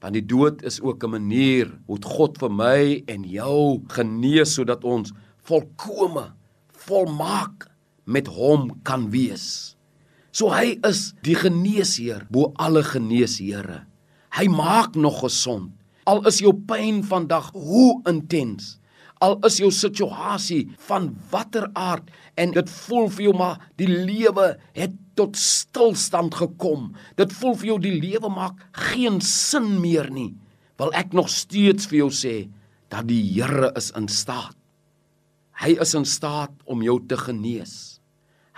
Want 0.00 0.16
die 0.16 0.24
dood 0.24 0.62
is 0.64 0.80
ook 0.80 1.04
'n 1.04 1.10
manier 1.10 1.78
hoe 1.86 1.98
God 2.02 2.38
vir 2.38 2.50
my 2.50 3.02
en 3.06 3.24
jou 3.24 3.82
genees 3.88 4.54
sodat 4.54 4.84
ons 4.84 5.12
volkome, 5.44 6.32
volmaak 6.68 7.68
met 8.04 8.26
hom 8.26 8.80
kan 8.82 9.10
wees. 9.10 9.76
So 10.32 10.48
hy 10.48 10.78
is 10.86 11.12
die 11.22 11.34
geneesheer 11.34 12.26
bo 12.30 12.52
alle 12.56 12.82
geneesheere. 12.82 13.84
Hy 14.30 14.46
maak 14.48 14.94
nog 14.94 15.20
gesond. 15.20 15.72
Al 16.06 16.26
is 16.26 16.38
jou 16.38 16.54
pyn 16.54 17.02
vandag 17.04 17.50
hoe 17.52 18.00
intens, 18.08 18.79
al 19.20 19.36
is 19.44 19.58
jou 19.60 19.68
situasie 19.74 20.62
van 20.88 21.10
watter 21.30 21.68
aard 21.76 22.08
en 22.40 22.54
dit 22.56 22.72
voel 22.86 23.10
vir 23.12 23.26
jou 23.28 23.34
maar 23.36 23.60
die 23.80 23.88
lewe 23.88 24.54
het 24.76 24.94
tot 25.18 25.36
stilstand 25.36 26.38
gekom. 26.40 26.94
Dit 27.20 27.34
voel 27.36 27.56
vir 27.60 27.72
jou 27.74 27.78
die 27.84 27.96
lewe 28.00 28.30
maak 28.32 28.62
geen 28.94 29.20
sin 29.24 29.76
meer 29.82 30.08
nie. 30.12 30.32
Wil 30.80 30.94
ek 30.96 31.12
nog 31.16 31.28
steeds 31.32 31.90
vir 31.90 32.06
jou 32.06 32.10
sê 32.14 32.36
dat 32.90 33.06
die 33.10 33.22
Here 33.36 33.70
is 33.76 33.90
in 33.96 34.08
staat. 34.08 34.56
Hy 35.60 35.76
is 35.84 35.92
in 35.94 36.06
staat 36.08 36.54
om 36.64 36.80
jou 36.82 36.96
te 37.04 37.18
genees. 37.20 38.00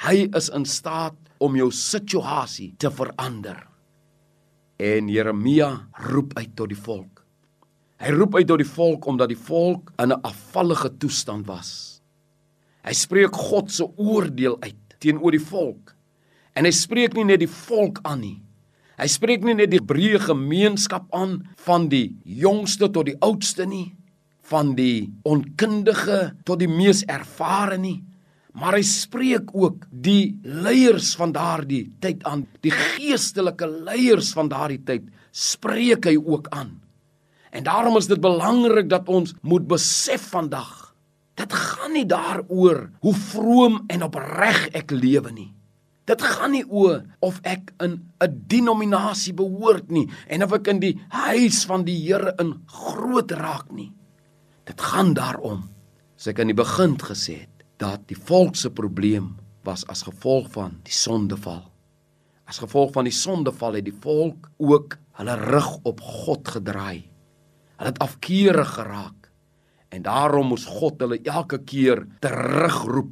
Hy 0.07 0.29
is 0.31 0.49
in 0.55 0.65
staat 0.67 1.19
om 1.43 1.59
jou 1.59 1.73
situasie 1.75 2.71
te 2.79 2.91
verander. 2.95 3.59
En 4.79 5.11
Jeremia 5.11 5.73
roep 6.09 6.37
uit 6.39 6.55
tot 6.59 6.71
die 6.71 6.79
volk. 6.79 7.12
Hy 8.03 8.11
roep 8.17 8.35
uit 8.35 8.49
tot 8.51 8.59
die 8.59 8.67
volk 8.67 9.05
omdat 9.07 9.31
die 9.31 9.39
volk 9.39 9.93
in 10.03 10.11
'n 10.11 10.23
afvallige 10.27 10.91
toestand 10.99 11.47
was. 11.47 12.03
Hy 12.83 12.93
spreek 12.93 13.31
God 13.31 13.71
se 13.71 13.87
oordeel 13.97 14.57
uit 14.61 14.99
teenoor 14.99 15.31
die 15.31 15.47
volk. 15.47 15.95
En 16.55 16.65
hy 16.65 16.73
spreek 16.73 17.15
nie 17.15 17.25
net 17.25 17.39
die 17.39 17.55
volk 17.69 18.01
aan 18.03 18.21
nie. 18.21 18.43
Hy 18.99 19.07
spreek 19.07 19.45
nie 19.45 19.55
net 19.55 19.71
die 19.71 19.79
Hebreë 19.79 20.19
gemeenskap 20.19 21.07
aan 21.15 21.49
van 21.57 21.89
die 21.89 22.17
jongste 22.25 22.91
tot 22.91 23.07
die 23.07 23.17
oudste 23.21 23.67
nie, 23.67 23.95
van 24.43 24.75
die 24.75 25.13
onkundige 25.23 26.35
tot 26.45 26.59
die 26.59 26.69
mees 26.69 27.05
ervare 27.05 27.79
nie, 27.79 28.03
maar 28.53 28.75
hy 28.75 28.83
spreek 28.83 29.55
ook 29.55 29.87
die 29.91 30.39
leiers 30.43 31.15
van 31.15 31.33
daardie 31.33 31.93
tyd 32.01 32.25
aan, 32.25 32.47
die 32.61 32.71
geestelike 32.71 33.67
leiers 33.67 34.33
van 34.33 34.49
daardie 34.49 34.83
tyd 34.85 35.03
spreek 35.31 36.05
hy 36.05 36.17
ook 36.19 36.49
aan. 36.51 36.82
En 37.53 37.63
daarom 37.63 37.97
is 38.01 38.09
dit 38.09 38.21
belangrik 38.21 38.89
dat 38.89 39.09
ons 39.13 39.35
moet 39.45 39.67
besef 39.69 40.31
vandag. 40.33 40.95
Dit 41.37 41.53
gaan 41.53 41.93
nie 41.93 42.07
daaroor 42.09 42.87
hoe 43.05 43.15
vroom 43.15 43.83
en 43.93 44.05
opreg 44.09 44.71
ek 44.77 44.93
lewe 44.97 45.33
nie. 45.33 45.51
Dit 46.09 46.23
gaan 46.25 46.57
nie 46.57 46.65
oor 46.67 47.05
of 47.21 47.39
ek 47.47 47.75
in 47.85 48.11
'n 48.21 48.45
denominasie 48.49 49.35
behoort 49.37 49.91
nie 49.91 50.09
en 50.29 50.43
of 50.43 50.53
ek 50.53 50.67
in 50.67 50.81
die 50.81 51.01
huis 51.09 51.65
van 51.65 51.85
die 51.85 51.97
Here 52.07 52.35
in 52.39 52.63
groot 52.67 53.31
raak 53.31 53.71
nie. 53.71 53.93
Dit 54.65 54.81
gaan 54.81 55.15
daarom, 55.15 55.71
soos 56.17 56.33
ek 56.33 56.41
aan 56.41 56.53
die 56.53 56.63
begin 56.65 56.97
gesê 56.99 57.41
het, 57.41 57.65
dat 57.77 58.09
die 58.09 58.17
volk 58.17 58.57
se 58.57 58.71
probleem 58.71 59.37
was 59.63 59.87
as 59.87 60.03
gevolg 60.03 60.51
van 60.51 60.81
die 60.83 60.93
sondeval. 60.93 61.71
As 62.47 62.59
gevolg 62.59 62.93
van 62.93 63.05
die 63.05 63.15
sondeval 63.15 63.75
het 63.75 63.85
die 63.85 64.01
volk 64.01 64.51
ook 64.59 64.99
hulle 65.13 65.37
rug 65.37 65.79
op 65.83 66.01
God 66.01 66.49
gedraai. 66.49 67.12
Hulle 67.83 67.91
het 67.91 67.99
afkeurig 67.99 68.77
geraak. 68.77 69.27
En 69.91 70.05
daarom 70.07 70.53
moes 70.53 70.69
God 70.71 71.01
hulle 71.03 71.19
elke 71.27 71.59
keer 71.67 72.05
terugroep. 72.23 73.11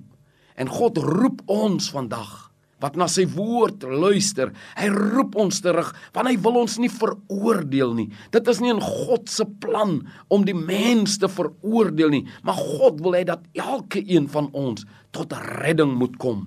En 0.54 0.70
God 0.70 1.00
roep 1.02 1.42
ons 1.50 1.90
vandag 1.90 2.36
wat 2.80 2.94
na 2.96 3.08
sy 3.10 3.26
woord 3.28 3.82
luister. 3.82 4.52
Hy 4.78 4.86
roep 4.94 5.34
ons 5.42 5.58
terug 5.60 5.90
want 6.14 6.30
hy 6.30 6.36
wil 6.40 6.60
ons 6.62 6.78
nie 6.78 6.88
veroordeel 6.92 7.96
nie. 7.98 8.06
Dit 8.30 8.46
is 8.48 8.60
nie 8.62 8.70
in 8.70 8.80
God 8.80 9.26
se 9.28 9.44
plan 9.60 9.98
om 10.30 10.46
die 10.46 10.54
mens 10.54 11.18
te 11.18 11.28
veroordeel 11.28 12.14
nie, 12.14 12.22
maar 12.46 12.62
God 12.62 13.02
wil 13.02 13.18
hê 13.18 13.24
dat 13.26 13.42
elke 13.58 14.00
een 14.06 14.30
van 14.30 14.52
ons 14.54 14.86
tot 15.10 15.34
redding 15.60 15.92
moet 15.98 16.14
kom. 16.22 16.46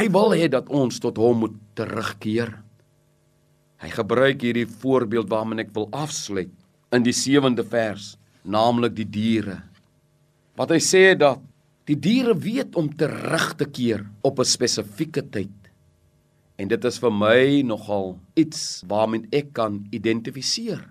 Hy 0.00 0.08
wil 0.08 0.32
hê 0.32 0.48
dat 0.48 0.72
ons 0.72 0.98
tot 1.04 1.20
hom 1.20 1.44
moet 1.44 1.60
terugkeer. 1.76 2.56
Hy 3.84 3.92
gebruik 3.92 4.40
hierdie 4.40 4.66
voorbeeld 4.66 5.28
waarmee 5.28 5.68
ek 5.68 5.76
wil 5.76 5.92
afsluit 5.92 6.56
in 6.94 7.04
die 7.06 7.14
7de 7.14 7.64
vers, 7.70 8.16
naamlik 8.42 8.96
die 8.96 9.06
diere. 9.06 9.60
Wat 10.58 10.72
hy 10.74 10.80
sê 10.82 11.14
dat 11.18 11.42
die 11.88 11.96
diere 11.98 12.34
weet 12.38 12.76
om 12.78 12.90
terug 12.98 13.52
te 13.58 13.66
keer 13.66 14.04
op 14.22 14.40
'n 14.40 14.44
spesifieke 14.44 15.22
tyd. 15.22 15.56
En 16.58 16.68
dit 16.68 16.84
is 16.84 16.98
vir 16.98 17.10
my 17.10 17.62
nogal 17.62 18.18
iets 18.36 18.82
waarmee 18.86 19.28
ek 19.32 19.52
kan 19.52 19.86
identifiseer. 19.90 20.82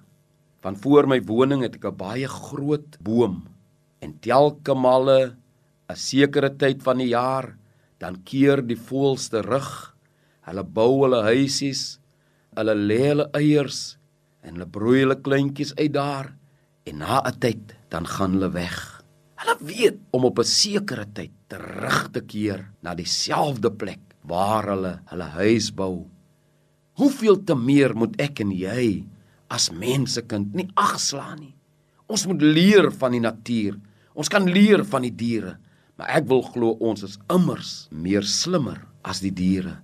Van 0.62 0.76
voor 0.76 1.08
my 1.08 1.22
woning 1.22 1.62
het 1.64 1.76
ek 1.76 1.86
'n 1.86 1.98
baie 1.98 2.28
groot 2.28 2.98
boom 3.00 3.48
en 4.02 4.20
telke 4.20 4.74
male 4.74 5.36
'n 5.90 5.96
sekere 5.96 6.50
tyd 6.50 6.84
van 6.84 6.98
die 6.98 7.10
jaar 7.10 7.58
dan 8.00 8.24
keer 8.24 8.62
die 8.62 8.78
voëls 8.78 9.30
terug. 9.30 9.96
Hulle 10.42 10.64
bou 10.64 11.04
hulle 11.04 11.24
huisies, 11.24 12.00
hulle 12.56 12.76
lê 12.76 13.08
hulle 13.08 13.30
eiers 13.34 13.99
en 14.44 14.56
hulle 14.56 14.70
broei 14.70 15.04
hulle 15.04 15.20
kleintjies 15.22 15.76
uit 15.78 15.94
daar 15.94 16.34
en 16.88 16.98
na 16.98 17.22
'n 17.26 17.40
tyd 17.40 17.76
dan 17.90 18.06
gaan 18.08 18.32
hulle 18.32 18.52
weg. 18.52 19.04
Hulle 19.40 19.56
weet 19.60 19.98
om 20.12 20.26
op 20.26 20.40
'n 20.40 20.44
sekere 20.44 21.06
tyd 21.14 21.32
terug 21.48 22.12
te 22.12 22.22
keer 22.22 22.72
na 22.82 22.96
dieselfde 22.96 23.72
plek 23.72 24.00
waar 24.22 24.68
hulle 24.68 25.02
hulle 25.06 25.30
huis 25.42 25.72
bou. 25.74 26.08
Hoeveel 26.94 27.44
te 27.44 27.56
meer 27.56 27.96
moet 27.96 28.16
ek 28.22 28.40
en 28.40 28.52
jy 28.52 29.06
as 29.48 29.72
mensekind 29.72 30.54
nie 30.54 30.68
agslaan 30.76 31.40
nie. 31.40 31.56
Ons 32.08 32.26
moet 32.28 32.42
leer 32.42 32.92
van 32.92 33.12
die 33.12 33.24
natuur. 33.24 33.80
Ons 34.14 34.28
kan 34.28 34.44
leer 34.50 34.84
van 34.86 35.02
die 35.02 35.16
diere, 35.16 35.58
maar 35.96 36.10
ek 36.10 36.28
wil 36.28 36.42
glo 36.42 36.76
ons 36.80 37.04
is 37.04 37.18
immers 37.30 37.88
meer 37.92 38.24
slimmer 38.24 38.82
as 39.02 39.22
die 39.24 39.32
diere. 39.32 39.80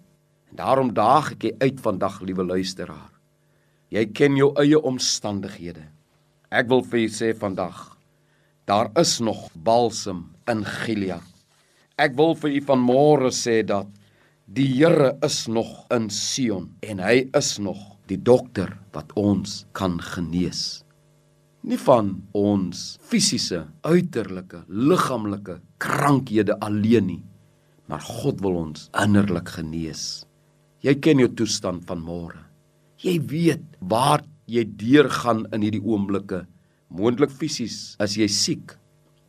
En 0.51 0.55
daarom 0.55 0.93
daag 0.93 1.31
ek 1.37 1.55
uit 1.61 1.79
vandag, 1.79 2.21
liewe 2.21 2.43
luisteraar. 2.43 3.14
Jy 3.93 4.06
ken 4.17 4.38
jou 4.39 4.50
eie 4.62 4.80
omstandighede. 4.82 5.86
Ek 6.50 6.69
wil 6.71 6.82
vir 6.86 7.06
julle 7.06 7.17
sê 7.17 7.34
vandag, 7.38 7.78
daar 8.65 8.89
is 8.98 9.19
nog 9.21 9.50
balsem 9.54 10.24
in 10.50 10.63
Gilead. 10.65 11.26
Ek 11.95 12.15
wil 12.17 12.34
vir 12.36 12.58
u 12.58 12.62
vanmôre 12.69 13.30
sê 13.32 13.62
dat 13.63 13.88
die 14.45 14.67
Here 14.78 15.13
is 15.26 15.45
nog 15.48 15.86
in 15.93 16.10
Sion 16.10 16.69
en 16.82 17.00
hy 17.02 17.30
is 17.38 17.56
nog 17.60 17.80
die 18.10 18.17
dokter 18.17 18.76
wat 18.93 19.13
ons 19.17 19.63
kan 19.74 19.98
genees. 20.02 20.84
Nie 21.65 21.80
van 21.82 22.12
ons 22.38 22.98
fisiese, 23.02 23.63
uiterlike, 23.82 24.65
liggaamlike 24.69 25.60
krankhede 25.82 26.60
alleen 26.62 27.10
nie, 27.10 27.24
maar 27.89 28.06
God 28.06 28.43
wil 28.45 28.60
ons 28.67 28.89
innerlik 29.02 29.50
genees. 29.58 30.26
Jy 30.86 30.93
ken 31.02 31.24
jou 31.24 31.32
toestand 31.34 31.88
van 31.89 32.04
môre. 32.06 32.44
Jy 33.05 33.19
weet 33.29 33.65
waar 33.85 34.23
jy 34.49 34.63
deurgaan 34.79 35.43
in 35.53 35.61
hierdie 35.61 35.83
oomblikke. 35.83 36.39
Moontlik 36.89 37.29
fisies 37.29 37.93
as 38.01 38.15
jy 38.17 38.25
siek 38.31 38.73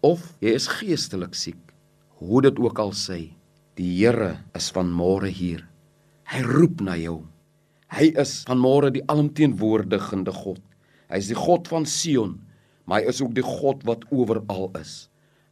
of 0.06 0.22
jy 0.40 0.54
is 0.56 0.68
geestelik 0.78 1.36
siek. 1.36 1.60
Hoe 2.16 2.40
dit 2.46 2.56
ook 2.62 2.80
al 2.80 2.94
sê, 2.96 3.18
die 3.76 3.90
Here 3.98 4.38
is 4.56 4.70
van 4.72 4.88
môre 4.88 5.28
hier. 5.28 5.66
Hy 6.32 6.40
roep 6.46 6.80
na 6.80 6.96
jou. 6.96 7.18
Hy 7.92 8.08
is 8.16 8.38
van 8.48 8.64
môre 8.64 8.88
die 8.94 9.04
alomteenwoordigende 9.12 10.32
God. 10.32 10.62
Hy 11.12 11.20
is 11.20 11.28
die 11.28 11.36
God 11.36 11.68
van 11.68 11.84
Sion, 11.84 12.38
maar 12.88 13.04
hy 13.04 13.12
is 13.12 13.20
ook 13.20 13.36
die 13.36 13.44
God 13.44 13.84
wat 13.84 14.08
oral 14.08 14.70
is. 14.80 15.10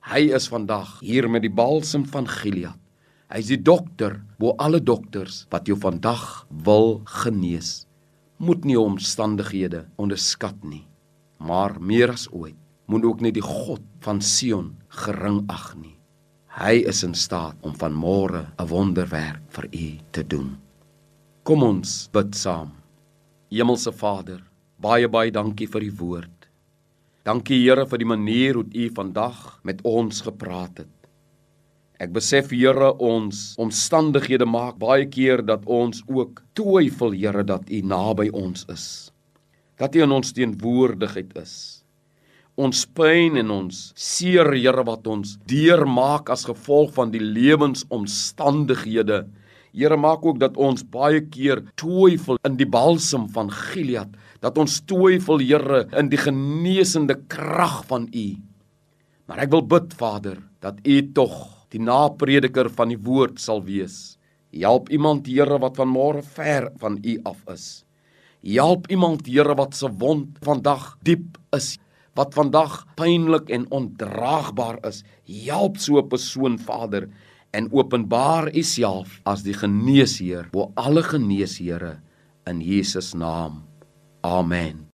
Hy 0.08 0.30
is 0.32 0.48
vandag 0.48 0.96
hier 1.04 1.28
met 1.28 1.44
die 1.44 1.52
balsem 1.52 2.08
van 2.08 2.24
Gilead. 2.40 2.80
Hy 3.28 3.44
is 3.44 3.52
die 3.52 3.60
dokter 3.60 4.22
bo 4.40 4.56
alle 4.56 4.80
dokters 4.80 5.44
wat 5.52 5.68
jou 5.68 5.76
vandag 5.76 6.46
wil 6.64 7.02
genees. 7.20 7.82
Moet 8.37 8.64
nie 8.64 8.79
omstandighede 8.81 9.85
onderskat 9.97 10.64
nie, 10.66 10.83
maar 11.38 11.77
meer 11.81 12.11
as 12.16 12.27
ooit 12.33 12.59
moet 12.87 13.05
ook 13.05 13.20
net 13.25 13.37
die 13.38 13.44
God 13.44 13.83
van 14.05 14.20
Sion 14.20 14.75
gering 15.05 15.44
ag 15.49 15.75
nie. 15.79 15.94
Hy 16.55 16.83
is 16.90 17.03
in 17.07 17.14
staat 17.18 17.57
om 17.62 17.75
van 17.75 17.94
môre 17.94 18.53
'n 18.59 18.68
wonderwerk 18.68 19.42
vir 19.49 19.68
u 19.73 19.99
te 20.11 20.23
doen. 20.23 20.59
Kom 21.42 21.62
ons 21.62 22.09
bid 22.12 22.35
saam. 22.35 22.73
Hemelse 23.51 23.92
Vader, 23.92 24.42
baie 24.79 25.09
baie 25.09 25.31
dankie 25.31 25.66
vir 25.66 25.83
u 25.83 25.92
woord. 25.99 26.49
Dankie 27.25 27.62
Here 27.64 27.87
vir 27.87 27.99
die 27.99 28.07
manier 28.07 28.55
hoe 28.55 28.66
u 28.75 28.90
vandag 28.94 29.61
met 29.62 29.81
ons 29.83 30.20
gepraat 30.20 30.79
het. 30.79 31.04
Ek 32.05 32.12
besef 32.12 32.51
Here 32.53 32.90
ons 33.01 33.55
omstandighede 33.61 34.45
maak 34.45 34.77
baie 34.83 35.07
keer 35.09 35.40
dat 35.40 35.64
ons 35.64 36.03
ook 36.11 36.43
twyfel 36.59 37.17
Here 37.17 37.45
dat 37.49 37.71
u 37.71 37.81
naby 37.81 38.29
ons 38.29 38.67
is. 38.69 38.85
Dat 39.81 39.97
u 39.97 40.03
in 40.05 40.12
ons 40.12 40.35
teenwoordigheid 40.37 41.33
is 41.40 41.55
ons 42.55 42.85
pyn 42.95 43.35
en 43.40 43.49
ons 43.51 43.79
seer 43.99 44.53
Here 44.55 44.85
wat 44.87 45.09
ons 45.11 45.33
deurmaak 45.51 46.29
as 46.31 46.45
gevolg 46.47 46.93
van 46.95 47.11
die 47.11 47.23
lewensomstandighede. 47.23 49.25
Here 49.75 49.99
maak 49.99 50.23
ook 50.23 50.38
dat 50.38 50.61
ons 50.61 50.85
baie 50.87 51.25
keer 51.35 51.64
twyfel 51.81 52.38
in 52.47 52.61
die 52.61 52.69
balsem 52.69 53.27
van 53.35 53.51
Gilead, 53.51 54.12
dat 54.38 54.59
ons 54.59 54.79
twyfel 54.87 55.43
Here 55.43 55.83
in 55.99 56.12
die 56.12 56.21
genesende 56.21 57.19
krag 57.27 57.83
van 57.90 58.07
U. 58.14 58.29
Maar 59.27 59.49
ek 59.49 59.53
wil 59.57 59.67
bid 59.67 59.99
Vader 59.99 60.38
dat 60.62 60.79
U 60.87 61.01
tog 61.17 61.63
die 61.74 61.82
naprediker 61.82 62.70
van 62.70 62.92
die 62.94 63.00
woord 63.00 63.40
sal 63.42 63.64
wees. 63.66 64.16
Help 64.54 64.90
iemand 64.94 65.26
Here 65.26 65.58
wat 65.58 65.76
van 65.80 65.90
môre 65.90 66.22
ver 66.22 66.70
van 66.78 67.00
U 67.02 67.16
af 67.26 67.40
is. 67.50 67.84
Help 68.46 68.87
iemand 68.92 69.26
Here 69.26 69.56
wat 69.58 69.74
se 69.74 69.90
wond 69.90 70.38
vandag 70.46 70.94
diep 71.02 71.38
is 71.56 71.74
wat 72.14 72.34
vandag 72.34 72.84
pynlik 72.94 73.50
en 73.50 73.66
ondraagbaar 73.74 74.78
is, 74.87 75.02
help 75.26 75.78
so 75.82 75.98
'n 75.98 76.08
persoon 76.08 76.58
Vader 76.58 77.08
en 77.50 77.68
openbaar 77.72 78.54
U 78.54 78.62
self 78.62 79.20
as 79.24 79.42
die 79.42 79.54
geneesheer 79.54 80.48
bo 80.52 80.72
alle 80.76 81.02
geneesheere 81.02 82.00
in 82.46 82.60
Jesus 82.60 83.14
naam. 83.14 83.62
Amen. 84.22 84.93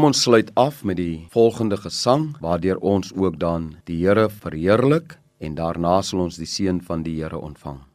Kom 0.00 0.06
ons 0.08 0.22
sluit 0.24 0.48
af 0.56 0.78
met 0.88 0.96
die 0.96 1.26
volgende 1.28 1.76
gesang 1.76 2.22
waardeur 2.40 2.78
ons 2.92 3.10
ook 3.12 3.34
dan 3.42 3.66
die 3.84 3.98
Here 4.00 4.30
verheerlik 4.32 5.18
en 5.44 5.60
daarna 5.60 6.00
sal 6.00 6.24
ons 6.24 6.40
die 6.40 6.48
seën 6.48 6.80
van 6.88 7.04
die 7.04 7.18
Here 7.18 7.36
ontvang. 7.36 7.89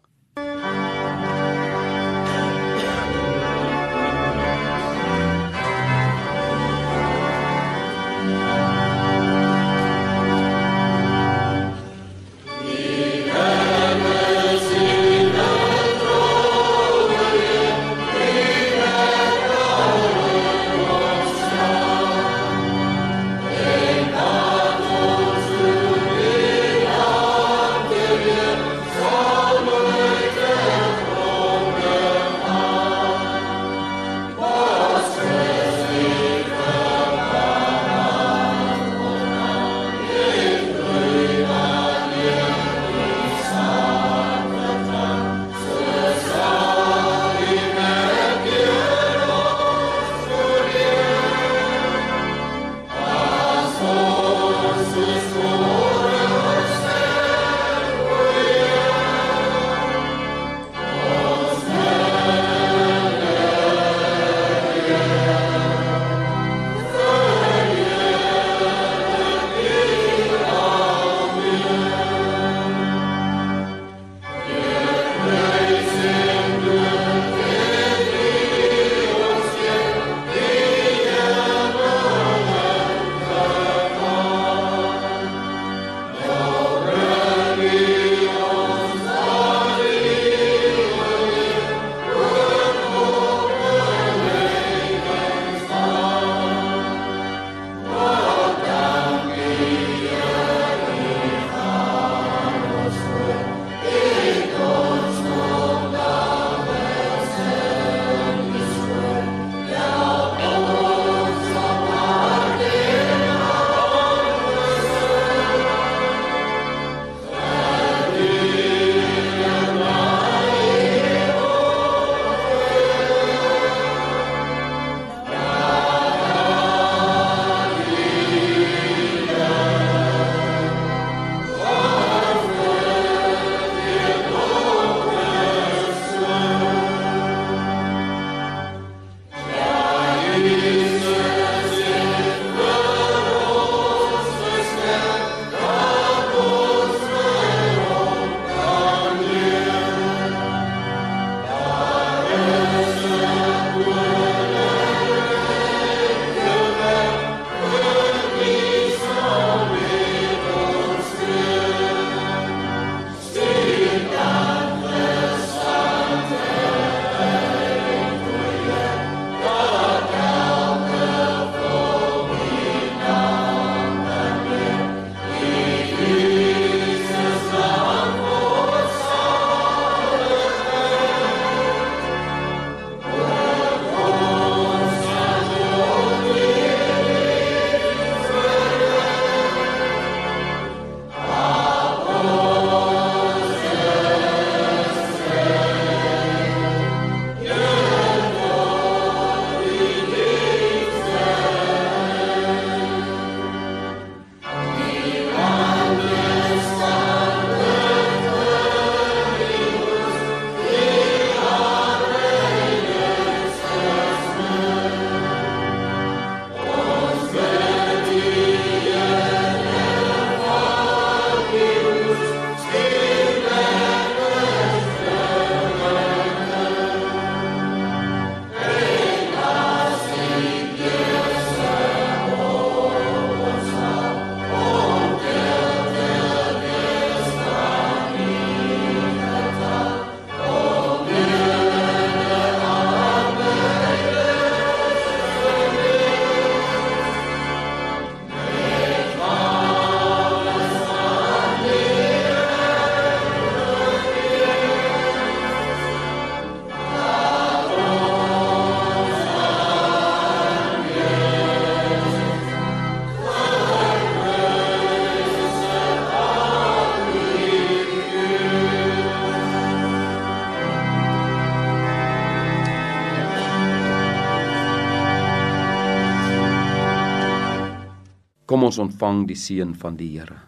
Ons 278.76 278.92
ontvang 278.92 279.24
die 279.30 279.38
seën 279.40 279.72
van 279.80 279.96
die 279.96 280.10
Here. 280.18 280.42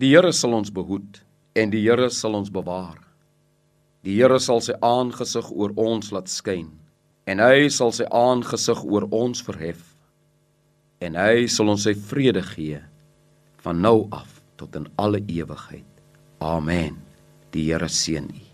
Die 0.00 0.08
Here 0.14 0.32
sal 0.32 0.54
ons 0.56 0.72
behoed 0.72 1.20
en 1.54 1.72
die 1.72 1.82
Here 1.84 2.08
sal 2.10 2.38
ons 2.38 2.48
bewaar. 2.52 2.96
Die 4.04 4.16
Here 4.16 4.38
sal 4.40 4.62
sy 4.64 4.72
aangesig 4.80 5.50
oor 5.52 5.74
ons 5.76 6.12
laat 6.14 6.32
skyn 6.32 6.70
en 7.28 7.42
hy 7.44 7.68
sal 7.68 7.92
sy 7.92 8.08
aangesig 8.08 8.80
oor 8.88 9.04
ons 9.12 9.44
verhef 9.44 9.82
en 11.04 11.18
hy 11.20 11.44
sal 11.52 11.68
ons 11.74 11.84
sy 11.84 11.92
vrede 11.92 12.42
gee 12.54 12.80
van 13.60 13.84
nou 13.84 14.08
af 14.08 14.40
tot 14.56 14.76
in 14.80 14.88
alle 14.96 15.20
ewigheid. 15.20 15.88
Amen. 16.40 16.96
Die 17.52 17.68
Here 17.68 17.88
seën 17.92 18.32
u. 18.32 18.49